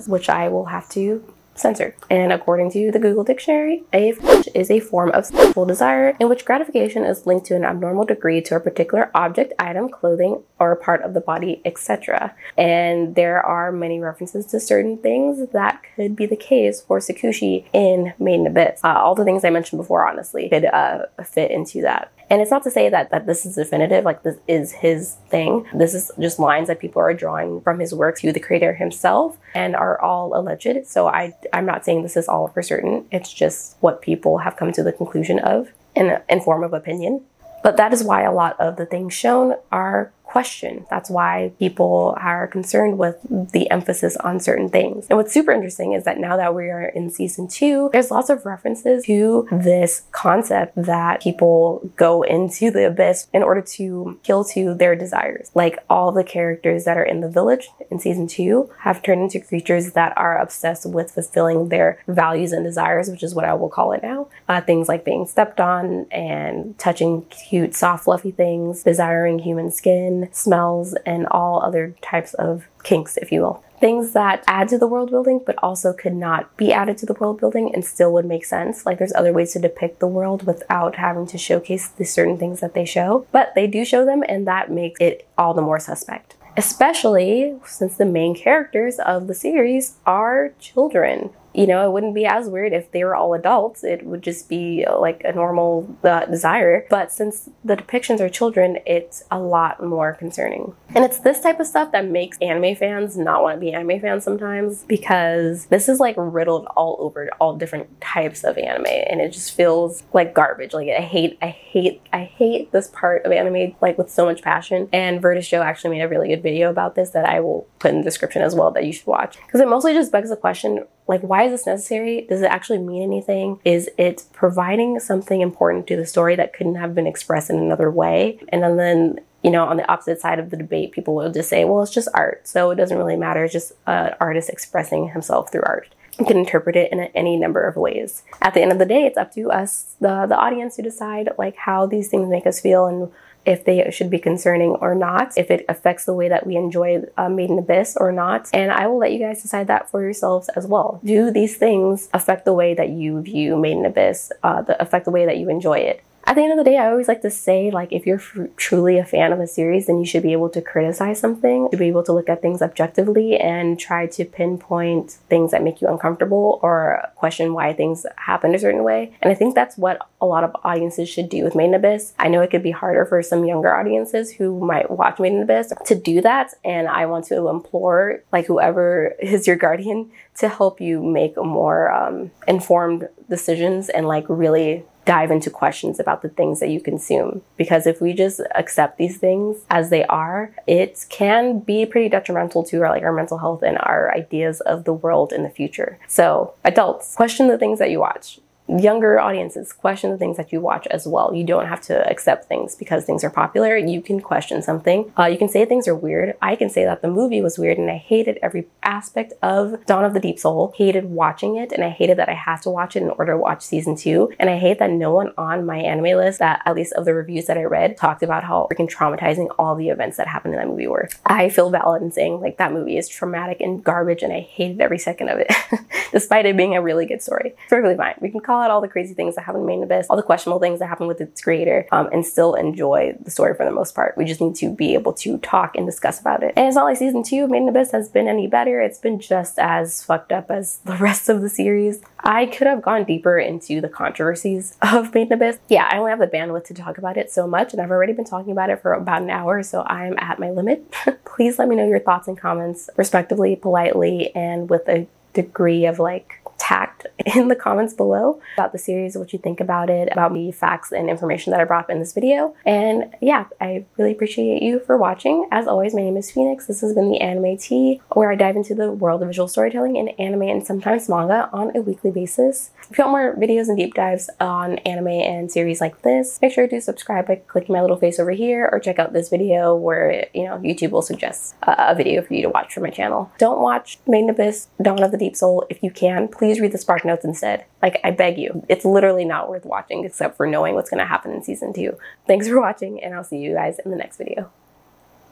which 0.06 0.28
I 0.28 0.48
will 0.48 0.66
have 0.66 0.88
to 0.90 1.22
censored. 1.60 1.94
And 2.08 2.32
according 2.32 2.72
to 2.72 2.90
the 2.90 2.98
Google 2.98 3.24
Dictionary, 3.24 3.84
a 3.92 4.14
is 4.54 4.70
a 4.70 4.80
form 4.80 5.10
of 5.10 5.26
sexual 5.26 5.64
desire 5.64 6.16
in 6.18 6.28
which 6.28 6.44
gratification 6.44 7.04
is 7.04 7.26
linked 7.26 7.46
to 7.46 7.56
an 7.56 7.64
abnormal 7.64 8.04
degree 8.04 8.40
to 8.42 8.56
a 8.56 8.60
particular 8.60 9.10
object, 9.14 9.52
item, 9.58 9.88
clothing, 9.88 10.42
or 10.58 10.74
part 10.76 11.02
of 11.02 11.14
the 11.14 11.20
body, 11.20 11.60
etc. 11.64 12.34
And 12.56 13.14
there 13.14 13.44
are 13.44 13.72
many 13.72 14.00
references 14.00 14.46
to 14.46 14.60
certain 14.60 14.98
things 14.98 15.50
that 15.52 15.82
could 15.94 16.16
be 16.16 16.26
the 16.26 16.36
case 16.36 16.80
for 16.80 16.98
Tsukushi 16.98 17.66
in 17.72 18.12
Made 18.18 18.40
in 18.40 18.46
Abyss. 18.46 18.80
Uh, 18.82 18.94
all 18.94 19.14
the 19.14 19.24
things 19.24 19.44
I 19.44 19.50
mentioned 19.50 19.80
before, 19.80 20.06
honestly, 20.08 20.48
could 20.48 20.64
uh, 20.64 21.06
fit 21.24 21.50
into 21.50 21.82
that. 21.82 22.12
And 22.30 22.40
it's 22.40 22.50
not 22.50 22.62
to 22.62 22.70
say 22.70 22.88
that, 22.88 23.10
that 23.10 23.26
this 23.26 23.44
is 23.44 23.56
definitive, 23.56 24.04
like 24.04 24.22
this 24.22 24.38
is 24.46 24.70
his 24.70 25.16
thing. 25.28 25.66
This 25.74 25.94
is 25.94 26.12
just 26.18 26.38
lines 26.38 26.68
that 26.68 26.78
people 26.78 27.02
are 27.02 27.12
drawing 27.12 27.60
from 27.60 27.80
his 27.80 27.92
work 27.92 28.18
to 28.20 28.32
the 28.32 28.38
creator 28.38 28.74
himself 28.74 29.36
and 29.52 29.74
are 29.74 30.00
all 30.00 30.38
alleged. 30.38 30.86
So 30.86 31.08
I, 31.08 31.34
I'm 31.52 31.66
not 31.66 31.84
saying 31.84 32.02
this 32.02 32.16
is 32.16 32.28
all 32.28 32.46
for 32.46 32.62
certain. 32.62 33.04
It's 33.10 33.32
just 33.32 33.76
what 33.80 34.00
people 34.00 34.38
have 34.38 34.56
come 34.56 34.70
to 34.72 34.82
the 34.84 34.92
conclusion 34.92 35.40
of 35.40 35.70
in, 35.96 36.18
in 36.28 36.40
form 36.40 36.62
of 36.62 36.72
opinion. 36.72 37.22
But 37.62 37.76
that 37.76 37.92
is 37.92 38.04
why 38.04 38.22
a 38.22 38.32
lot 38.32 38.58
of 38.60 38.76
the 38.76 38.86
things 38.86 39.12
shown 39.12 39.54
are 39.70 40.12
question. 40.30 40.86
That's 40.88 41.10
why 41.10 41.52
people 41.58 42.14
are 42.20 42.46
concerned 42.46 42.98
with 42.98 43.16
the 43.52 43.68
emphasis 43.68 44.16
on 44.18 44.38
certain 44.38 44.68
things. 44.68 45.06
And 45.10 45.16
what's 45.16 45.32
super 45.32 45.50
interesting 45.50 45.92
is 45.92 46.04
that 46.04 46.18
now 46.18 46.36
that 46.36 46.54
we 46.54 46.66
are 46.70 46.84
in 46.84 47.10
season 47.10 47.48
two, 47.48 47.90
there's 47.92 48.12
lots 48.12 48.30
of 48.30 48.46
references 48.46 49.04
to 49.06 49.48
this 49.50 50.02
concept 50.12 50.74
that 50.76 51.20
people 51.20 51.90
go 51.96 52.22
into 52.22 52.70
the 52.70 52.86
abyss 52.86 53.26
in 53.32 53.42
order 53.42 53.60
to 53.60 54.20
kill 54.22 54.44
to 54.44 54.72
their 54.74 54.94
desires. 54.94 55.50
Like 55.54 55.78
all 55.90 56.12
the 56.12 56.22
characters 56.22 56.84
that 56.84 56.96
are 56.96 57.02
in 57.02 57.20
the 57.20 57.28
village 57.28 57.68
in 57.90 57.98
season 57.98 58.28
two 58.28 58.70
have 58.80 59.02
turned 59.02 59.22
into 59.22 59.40
creatures 59.40 59.92
that 59.92 60.16
are 60.16 60.38
obsessed 60.38 60.86
with 60.86 61.10
fulfilling 61.10 61.70
their 61.70 62.00
values 62.06 62.52
and 62.52 62.64
desires, 62.64 63.10
which 63.10 63.24
is 63.24 63.34
what 63.34 63.44
I 63.44 63.54
will 63.54 63.68
call 63.68 63.92
it 63.92 64.02
now. 64.02 64.28
Uh, 64.48 64.60
things 64.60 64.88
like 64.88 65.04
being 65.04 65.26
stepped 65.26 65.58
on 65.60 66.06
and 66.12 66.78
touching 66.78 67.22
cute, 67.22 67.74
soft, 67.74 68.04
fluffy 68.04 68.30
things, 68.30 68.84
desiring 68.84 69.40
human 69.40 69.72
skin, 69.72 70.19
smells, 70.32 70.94
and 71.06 71.26
all 71.26 71.62
other 71.62 71.94
types 72.02 72.34
of 72.34 72.66
kinks, 72.82 73.16
if 73.16 73.30
you 73.32 73.42
will. 73.42 73.64
Things 73.80 74.12
that 74.12 74.44
add 74.46 74.68
to 74.68 74.78
the 74.78 74.86
world 74.86 75.10
building, 75.10 75.40
but 75.44 75.56
also 75.62 75.92
could 75.92 76.12
not 76.12 76.54
be 76.56 76.72
added 76.72 76.98
to 76.98 77.06
the 77.06 77.14
world 77.14 77.40
building 77.40 77.74
and 77.74 77.84
still 77.84 78.12
would 78.12 78.26
make 78.26 78.44
sense. 78.44 78.84
Like 78.84 78.98
there's 78.98 79.14
other 79.14 79.32
ways 79.32 79.54
to 79.54 79.58
depict 79.58 80.00
the 80.00 80.06
world 80.06 80.46
without 80.46 80.96
having 80.96 81.26
to 81.28 81.38
showcase 81.38 81.88
the 81.88 82.04
certain 82.04 82.36
things 82.36 82.60
that 82.60 82.74
they 82.74 82.84
show, 82.84 83.26
but 83.32 83.54
they 83.54 83.66
do 83.66 83.84
show 83.84 84.04
them, 84.04 84.22
and 84.28 84.46
that 84.46 84.70
makes 84.70 85.00
it 85.00 85.26
all 85.38 85.54
the 85.54 85.62
more 85.62 85.80
suspect 85.80 86.36
especially 86.56 87.54
since 87.64 87.96
the 87.96 88.04
main 88.04 88.34
characters 88.34 88.98
of 88.98 89.28
the 89.28 89.34
series 89.34 89.96
are 90.04 90.52
children 90.58 91.30
you 91.54 91.66
know, 91.66 91.84
it 91.84 91.92
wouldn't 91.92 92.14
be 92.14 92.26
as 92.26 92.48
weird 92.48 92.72
if 92.72 92.90
they 92.92 93.04
were 93.04 93.14
all 93.14 93.34
adults. 93.34 93.82
It 93.82 94.04
would 94.06 94.22
just 94.22 94.48
be 94.48 94.86
like 94.98 95.22
a 95.24 95.32
normal 95.32 95.96
uh, 96.04 96.26
desire. 96.26 96.86
But 96.88 97.12
since 97.12 97.50
the 97.64 97.76
depictions 97.76 98.20
are 98.20 98.28
children, 98.28 98.78
it's 98.86 99.24
a 99.30 99.38
lot 99.38 99.82
more 99.82 100.14
concerning. 100.14 100.74
And 100.94 101.04
it's 101.04 101.20
this 101.20 101.40
type 101.40 101.60
of 101.60 101.66
stuff 101.66 101.92
that 101.92 102.08
makes 102.08 102.38
anime 102.38 102.76
fans 102.76 103.16
not 103.16 103.42
want 103.42 103.56
to 103.56 103.60
be 103.60 103.72
anime 103.72 104.00
fans 104.00 104.24
sometimes 104.24 104.84
because 104.84 105.66
this 105.66 105.88
is 105.88 106.00
like 106.00 106.14
riddled 106.16 106.66
all 106.76 106.96
over 107.00 107.30
all 107.40 107.56
different 107.56 108.00
types 108.00 108.44
of 108.44 108.56
anime 108.56 108.86
and 108.86 109.20
it 109.20 109.32
just 109.32 109.52
feels 109.52 110.02
like 110.12 110.34
garbage. 110.34 110.72
Like 110.72 110.88
I 110.88 111.00
hate, 111.00 111.38
I 111.42 111.48
hate, 111.48 112.00
I 112.12 112.24
hate 112.24 112.72
this 112.72 112.88
part 112.88 113.24
of 113.24 113.32
anime 113.32 113.74
like 113.80 113.98
with 113.98 114.10
so 114.10 114.24
much 114.24 114.42
passion. 114.42 114.88
And 114.92 115.20
Virtus 115.20 115.48
Joe 115.48 115.62
actually 115.62 115.96
made 115.96 116.02
a 116.02 116.08
really 116.08 116.28
good 116.28 116.42
video 116.42 116.70
about 116.70 116.94
this 116.94 117.10
that 117.10 117.24
I 117.24 117.40
will 117.40 117.66
put 117.78 117.90
in 117.90 117.98
the 117.98 118.04
description 118.04 118.42
as 118.42 118.54
well 118.54 118.70
that 118.72 118.84
you 118.84 118.92
should 118.92 119.06
watch 119.06 119.38
because 119.46 119.60
it 119.60 119.68
mostly 119.68 119.94
just 119.94 120.12
begs 120.12 120.30
the 120.30 120.36
question 120.36 120.84
like, 121.10 121.22
why 121.22 121.42
is 121.42 121.50
this 121.50 121.66
necessary? 121.66 122.24
Does 122.28 122.40
it 122.40 122.46
actually 122.46 122.78
mean 122.78 123.02
anything? 123.02 123.58
Is 123.64 123.90
it 123.98 124.24
providing 124.32 125.00
something 125.00 125.40
important 125.40 125.88
to 125.88 125.96
the 125.96 126.06
story 126.06 126.36
that 126.36 126.52
couldn't 126.52 126.76
have 126.76 126.94
been 126.94 127.06
expressed 127.06 127.50
in 127.50 127.58
another 127.58 127.90
way? 127.90 128.38
And 128.50 128.62
then, 128.62 128.76
then 128.76 129.20
you 129.42 129.50
know, 129.50 129.64
on 129.64 129.76
the 129.76 129.90
opposite 129.90 130.20
side 130.20 130.38
of 130.38 130.50
the 130.50 130.56
debate, 130.56 130.92
people 130.92 131.16
will 131.16 131.32
just 131.32 131.48
say, 131.48 131.64
well, 131.64 131.82
it's 131.82 131.92
just 131.92 132.08
art. 132.14 132.46
So 132.46 132.70
it 132.70 132.76
doesn't 132.76 132.96
really 132.96 133.16
matter. 133.16 133.42
It's 133.42 133.52
just 133.52 133.72
an 133.88 134.14
artist 134.20 134.48
expressing 134.48 135.08
himself 135.08 135.50
through 135.50 135.64
art. 135.66 135.88
You 136.18 136.26
can 136.26 136.36
interpret 136.36 136.76
it 136.76 136.92
in 136.92 137.00
any 137.00 137.36
number 137.36 137.62
of 137.62 137.76
ways. 137.76 138.22
At 138.40 138.54
the 138.54 138.60
end 138.60 138.70
of 138.70 138.78
the 138.78 138.86
day, 138.86 139.04
it's 139.04 139.16
up 139.16 139.32
to 139.34 139.50
us, 139.50 139.96
the, 140.00 140.26
the 140.26 140.36
audience, 140.36 140.76
to 140.76 140.82
decide 140.82 141.30
like 141.38 141.56
how 141.56 141.86
these 141.86 142.08
things 142.08 142.28
make 142.28 142.46
us 142.46 142.60
feel 142.60 142.86
and 142.86 143.10
if 143.44 143.64
they 143.64 143.88
should 143.90 144.10
be 144.10 144.18
concerning 144.18 144.70
or 144.70 144.94
not, 144.94 145.36
if 145.36 145.50
it 145.50 145.64
affects 145.68 146.04
the 146.04 146.14
way 146.14 146.28
that 146.28 146.46
we 146.46 146.56
enjoy 146.56 147.02
uh, 147.16 147.28
Made 147.28 147.50
in 147.50 147.58
Abyss 147.58 147.96
or 147.98 148.12
not. 148.12 148.48
And 148.52 148.70
I 148.70 148.86
will 148.86 148.98
let 148.98 149.12
you 149.12 149.18
guys 149.18 149.42
decide 149.42 149.66
that 149.68 149.90
for 149.90 150.02
yourselves 150.02 150.48
as 150.50 150.66
well. 150.66 151.00
Do 151.04 151.30
these 151.30 151.56
things 151.56 152.08
affect 152.12 152.44
the 152.44 152.54
way 152.54 152.74
that 152.74 152.90
you 152.90 153.20
view 153.22 153.56
Made 153.56 153.78
in 153.78 153.84
Abyss, 153.84 154.32
uh, 154.42 154.62
the, 154.62 154.80
affect 154.80 155.04
the 155.04 155.10
way 155.10 155.26
that 155.26 155.38
you 155.38 155.48
enjoy 155.48 155.78
it? 155.78 156.02
At 156.24 156.36
the 156.36 156.42
end 156.42 156.52
of 156.52 156.58
the 156.58 156.70
day, 156.70 156.76
I 156.76 156.90
always 156.90 157.08
like 157.08 157.22
to 157.22 157.30
say, 157.30 157.70
like, 157.70 157.92
if 157.92 158.06
you're 158.06 158.18
f- 158.18 158.50
truly 158.56 158.98
a 158.98 159.04
fan 159.04 159.32
of 159.32 159.40
a 159.40 159.46
series, 159.46 159.86
then 159.86 159.98
you 159.98 160.04
should 160.04 160.22
be 160.22 160.32
able 160.32 160.50
to 160.50 160.60
criticize 160.60 161.18
something, 161.18 161.68
to 161.70 161.76
be 161.76 161.88
able 161.88 162.02
to 162.04 162.12
look 162.12 162.28
at 162.28 162.42
things 162.42 162.60
objectively 162.60 163.38
and 163.38 163.80
try 163.80 164.06
to 164.06 164.24
pinpoint 164.24 165.12
things 165.28 165.50
that 165.50 165.62
make 165.62 165.80
you 165.80 165.88
uncomfortable 165.88 166.60
or 166.62 167.02
question 167.16 167.54
why 167.54 167.72
things 167.72 168.04
happen 168.16 168.54
a 168.54 168.58
certain 168.58 168.84
way. 168.84 169.12
And 169.22 169.32
I 169.32 169.34
think 169.34 169.54
that's 169.54 169.78
what 169.78 170.06
a 170.20 170.26
lot 170.26 170.44
of 170.44 170.54
audiences 170.62 171.08
should 171.08 171.30
do 171.30 171.42
with 171.42 171.54
Made 171.54 171.66
in 171.66 171.74
Abyss. 171.74 172.12
I 172.18 172.28
know 172.28 172.42
it 172.42 172.50
could 172.50 172.62
be 172.62 172.70
harder 172.70 173.06
for 173.06 173.22
some 173.22 173.44
younger 173.44 173.74
audiences 173.74 174.32
who 174.32 174.60
might 174.60 174.90
watch 174.90 175.18
Made 175.18 175.32
in 175.32 175.42
Abyss 175.42 175.72
to 175.86 175.94
do 175.94 176.20
that. 176.20 176.52
And 176.64 176.86
I 176.86 177.06
want 177.06 177.24
to 177.26 177.48
implore, 177.48 178.22
like, 178.30 178.46
whoever 178.46 179.14
is 179.20 179.46
your 179.46 179.56
guardian 179.56 180.10
to 180.36 180.48
help 180.48 180.80
you 180.80 181.02
make 181.02 181.36
more 181.36 181.90
um, 181.90 182.30
informed 182.46 183.08
decisions 183.28 183.88
and, 183.88 184.06
like, 184.06 184.26
really 184.28 184.84
dive 185.10 185.32
into 185.32 185.50
questions 185.50 185.98
about 185.98 186.22
the 186.22 186.28
things 186.28 186.60
that 186.60 186.68
you 186.68 186.80
consume. 186.80 187.42
Because 187.56 187.84
if 187.84 188.00
we 188.00 188.12
just 188.12 188.40
accept 188.54 188.96
these 188.96 189.18
things 189.18 189.56
as 189.68 189.90
they 189.90 190.04
are, 190.04 190.54
it 190.68 191.04
can 191.08 191.58
be 191.58 191.84
pretty 191.84 192.08
detrimental 192.08 192.62
to 192.62 192.80
our 192.82 192.90
like 192.90 193.02
our 193.02 193.12
mental 193.12 193.38
health 193.38 193.64
and 193.64 193.76
our 193.78 194.14
ideas 194.14 194.60
of 194.60 194.84
the 194.84 194.92
world 194.92 195.32
in 195.32 195.42
the 195.42 195.50
future. 195.50 195.98
So 196.06 196.54
adults, 196.62 197.16
question 197.16 197.48
the 197.48 197.58
things 197.58 197.80
that 197.80 197.90
you 197.90 197.98
watch 197.98 198.38
younger 198.78 199.18
audiences 199.18 199.72
question 199.72 200.10
the 200.10 200.18
things 200.18 200.36
that 200.36 200.52
you 200.52 200.60
watch 200.60 200.86
as 200.88 201.06
well. 201.06 201.34
You 201.34 201.44
don't 201.44 201.66
have 201.66 201.80
to 201.82 202.08
accept 202.08 202.46
things 202.46 202.74
because 202.74 203.04
things 203.04 203.24
are 203.24 203.30
popular. 203.30 203.76
You 203.76 204.00
can 204.00 204.20
question 204.20 204.62
something. 204.62 205.12
Uh, 205.18 205.24
you 205.24 205.38
can 205.38 205.48
say 205.48 205.64
things 205.64 205.88
are 205.88 205.94
weird. 205.94 206.36
I 206.40 206.56
can 206.56 206.70
say 206.70 206.84
that 206.84 207.02
the 207.02 207.08
movie 207.08 207.40
was 207.40 207.58
weird 207.58 207.78
and 207.78 207.90
I 207.90 207.96
hated 207.96 208.38
every 208.42 208.68
aspect 208.82 209.32
of 209.42 209.84
Dawn 209.86 210.04
of 210.04 210.14
the 210.14 210.20
Deep 210.20 210.38
Soul. 210.38 210.72
Hated 210.76 211.06
watching 211.06 211.56
it 211.56 211.72
and 211.72 211.82
I 211.82 211.90
hated 211.90 212.18
that 212.18 212.28
I 212.28 212.34
had 212.34 212.62
to 212.62 212.70
watch 212.70 212.96
it 212.96 213.02
in 213.02 213.10
order 213.10 213.32
to 213.32 213.38
watch 213.38 213.62
season 213.62 213.96
two. 213.96 214.32
And 214.38 214.48
I 214.48 214.58
hate 214.58 214.78
that 214.78 214.90
no 214.90 215.12
one 215.12 215.32
on 215.36 215.66
my 215.66 215.78
anime 215.78 216.16
list, 216.16 216.38
that 216.38 216.62
at 216.64 216.76
least 216.76 216.92
of 216.92 217.04
the 217.04 217.14
reviews 217.14 217.46
that 217.46 217.58
I 217.58 217.64
read, 217.64 217.96
talked 217.96 218.22
about 218.22 218.44
how 218.44 218.68
freaking 218.70 218.90
traumatizing 218.90 219.48
all 219.58 219.74
the 219.74 219.88
events 219.88 220.16
that 220.16 220.28
happened 220.28 220.54
in 220.54 220.60
that 220.60 220.68
movie 220.68 220.86
were. 220.86 221.08
I 221.26 221.48
feel 221.48 221.70
valid 221.70 222.02
in 222.02 222.12
saying 222.12 222.40
like 222.40 222.58
that 222.58 222.72
movie 222.72 222.96
is 222.96 223.08
traumatic 223.08 223.60
and 223.60 223.82
garbage 223.82 224.22
and 224.22 224.32
I 224.32 224.40
hated 224.40 224.80
every 224.80 224.98
second 224.98 225.28
of 225.28 225.38
it, 225.38 225.52
despite 226.12 226.46
it 226.46 226.56
being 226.56 226.76
a 226.76 226.82
really 226.82 227.06
good 227.06 227.22
story. 227.22 227.50
It's 227.50 227.68
perfectly 227.68 227.96
fine. 227.96 228.14
We 228.20 228.30
can 228.30 228.40
call 228.40 228.59
call 228.60 228.76
all 228.76 228.80
the 228.80 228.88
crazy 228.88 229.14
things 229.14 229.34
that 229.34 229.44
happen 229.44 229.62
in 229.62 229.66
Made 229.66 229.74
in 229.74 229.82
Abyss, 229.84 230.06
all 230.10 230.16
the 230.16 230.22
questionable 230.22 230.60
things 230.60 230.78
that 230.80 230.86
happen 230.86 231.06
with 231.06 231.20
its 231.20 231.40
creator, 231.40 231.86
um, 231.92 232.08
and 232.12 232.24
still 232.24 232.54
enjoy 232.54 233.16
the 233.20 233.30
story 233.30 233.54
for 233.54 233.64
the 233.64 233.70
most 233.70 233.94
part. 233.94 234.16
We 234.16 234.24
just 234.24 234.40
need 234.40 234.54
to 234.56 234.74
be 234.74 234.94
able 234.94 235.12
to 235.14 235.38
talk 235.38 235.76
and 235.76 235.86
discuss 235.86 236.20
about 236.20 236.42
it. 236.42 236.52
And 236.56 236.66
it's 236.66 236.76
not 236.76 236.84
like 236.84 236.96
season 236.96 237.22
two 237.22 237.44
of 237.44 237.50
Made 237.50 237.62
in 237.62 237.68
Abyss 237.68 237.92
has 237.92 238.08
been 238.08 238.28
any 238.28 238.46
better. 238.46 238.80
It's 238.80 238.98
been 238.98 239.18
just 239.18 239.58
as 239.58 240.02
fucked 240.04 240.32
up 240.32 240.50
as 240.50 240.78
the 240.84 240.96
rest 241.00 241.28
of 241.28 241.40
the 241.40 241.48
series. 241.48 242.00
I 242.20 242.46
could 242.46 242.66
have 242.66 242.82
gone 242.82 243.04
deeper 243.04 243.38
into 243.38 243.80
the 243.80 243.88
controversies 243.88 244.76
of 244.82 245.14
Made 245.14 245.28
in 245.28 245.32
Abyss. 245.32 245.58
Yeah, 245.68 245.88
I 245.90 245.98
only 245.98 246.10
have 246.10 246.18
the 246.18 246.26
bandwidth 246.26 246.64
to 246.66 246.74
talk 246.74 246.98
about 246.98 247.16
it 247.16 247.30
so 247.30 247.46
much, 247.46 247.72
and 247.72 247.80
I've 247.80 247.90
already 247.90 248.12
been 248.12 248.24
talking 248.24 248.52
about 248.52 248.70
it 248.70 248.82
for 248.82 248.92
about 248.92 249.22
an 249.22 249.30
hour, 249.30 249.62
so 249.62 249.82
I'm 249.82 250.18
at 250.18 250.38
my 250.38 250.50
limit. 250.50 250.90
Please 251.24 251.58
let 251.58 251.68
me 251.68 251.76
know 251.76 251.86
your 251.86 252.00
thoughts 252.00 252.28
and 252.28 252.38
comments 252.38 252.90
respectively, 252.96 253.56
politely, 253.56 254.34
and 254.34 254.68
with 254.68 254.88
a 254.88 255.06
degree 255.32 255.86
of 255.86 255.98
like 255.98 256.40
tact 256.58 257.06
in 257.26 257.48
the 257.48 257.56
comments 257.56 257.94
below 257.94 258.40
about 258.56 258.72
the 258.72 258.78
series, 258.78 259.16
what 259.16 259.32
you 259.32 259.38
think 259.38 259.60
about 259.60 259.90
it, 259.90 260.08
about 260.12 260.32
the 260.34 260.52
facts 260.52 260.92
and 260.92 261.08
information 261.08 261.50
that 261.50 261.60
I 261.60 261.64
brought 261.64 261.84
up 261.84 261.90
in 261.90 261.98
this 261.98 262.12
video. 262.12 262.54
And 262.64 263.14
yeah, 263.20 263.46
I 263.60 263.84
really 263.96 264.12
appreciate 264.12 264.62
you 264.62 264.80
for 264.80 264.96
watching. 264.96 265.48
As 265.50 265.66
always, 265.66 265.94
my 265.94 266.02
name 266.02 266.16
is 266.16 266.30
Phoenix. 266.30 266.66
This 266.66 266.80
has 266.80 266.94
been 266.94 267.10
the 267.10 267.20
Anime 267.20 267.56
Tea, 267.56 268.00
where 268.12 268.30
I 268.30 268.34
dive 268.34 268.56
into 268.56 268.74
the 268.74 268.90
world 268.92 269.22
of 269.22 269.28
visual 269.28 269.48
storytelling 269.48 269.96
in 269.96 270.08
anime 270.10 270.42
and 270.42 270.66
sometimes 270.66 271.08
manga 271.08 271.48
on 271.52 271.76
a 271.76 271.80
weekly 271.80 272.10
basis. 272.10 272.70
If 272.90 272.98
you 272.98 273.04
want 273.04 273.12
more 273.12 273.36
videos 273.36 273.68
and 273.68 273.76
deep 273.76 273.94
dives 273.94 274.30
on 274.40 274.78
anime 274.78 275.08
and 275.08 275.50
series 275.50 275.80
like 275.80 276.02
this, 276.02 276.38
make 276.42 276.52
sure 276.52 276.66
to 276.66 276.80
subscribe 276.80 277.26
by 277.26 277.36
clicking 277.36 277.74
my 277.74 277.80
little 277.80 277.96
face 277.96 278.18
over 278.18 278.32
here 278.32 278.68
or 278.72 278.80
check 278.80 278.98
out 278.98 279.12
this 279.12 279.28
video 279.28 279.74
where, 279.74 280.26
you 280.34 280.44
know, 280.44 280.58
YouTube 280.58 280.90
will 280.90 281.02
suggest 281.02 281.54
a, 281.62 281.94
video 281.94 282.22
for 282.22 282.34
you 282.34 282.42
to 282.42 282.48
watch 282.48 282.72
from 282.72 282.84
my 282.84 282.90
channel. 282.90 283.30
Don't 283.38 283.60
watch 283.60 283.98
Made 284.06 284.24
in 284.24 284.30
Abyss, 284.30 284.68
Dawn 284.80 285.02
of 285.02 285.10
the 285.10 285.18
Deep 285.18 285.36
Soul 285.36 285.66
if 285.68 285.82
you 285.82 285.90
can. 285.90 286.28
Please 286.28 286.60
read 286.60 286.72
the 286.72 286.78
Spark 286.78 287.04
notes 287.10 287.24
instead. 287.24 287.64
Like, 287.82 288.00
I 288.04 288.10
beg 288.10 288.38
you, 288.38 288.64
it's 288.68 288.84
literally 288.84 289.24
not 289.24 289.48
worth 289.48 289.64
watching 289.64 290.04
except 290.04 290.36
for 290.36 290.46
knowing 290.46 290.74
what's 290.74 290.90
going 290.90 290.98
to 290.98 291.06
happen 291.06 291.32
in 291.32 291.42
season 291.42 291.72
two. 291.72 291.98
Thanks 292.26 292.48
for 292.48 292.60
watching, 292.60 293.02
and 293.02 293.14
I'll 293.14 293.24
see 293.24 293.38
you 293.38 293.54
guys 293.54 293.78
in 293.84 293.90
the 293.90 293.96
next 293.96 294.16
video. 294.16 294.50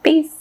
Peace. 0.02 0.37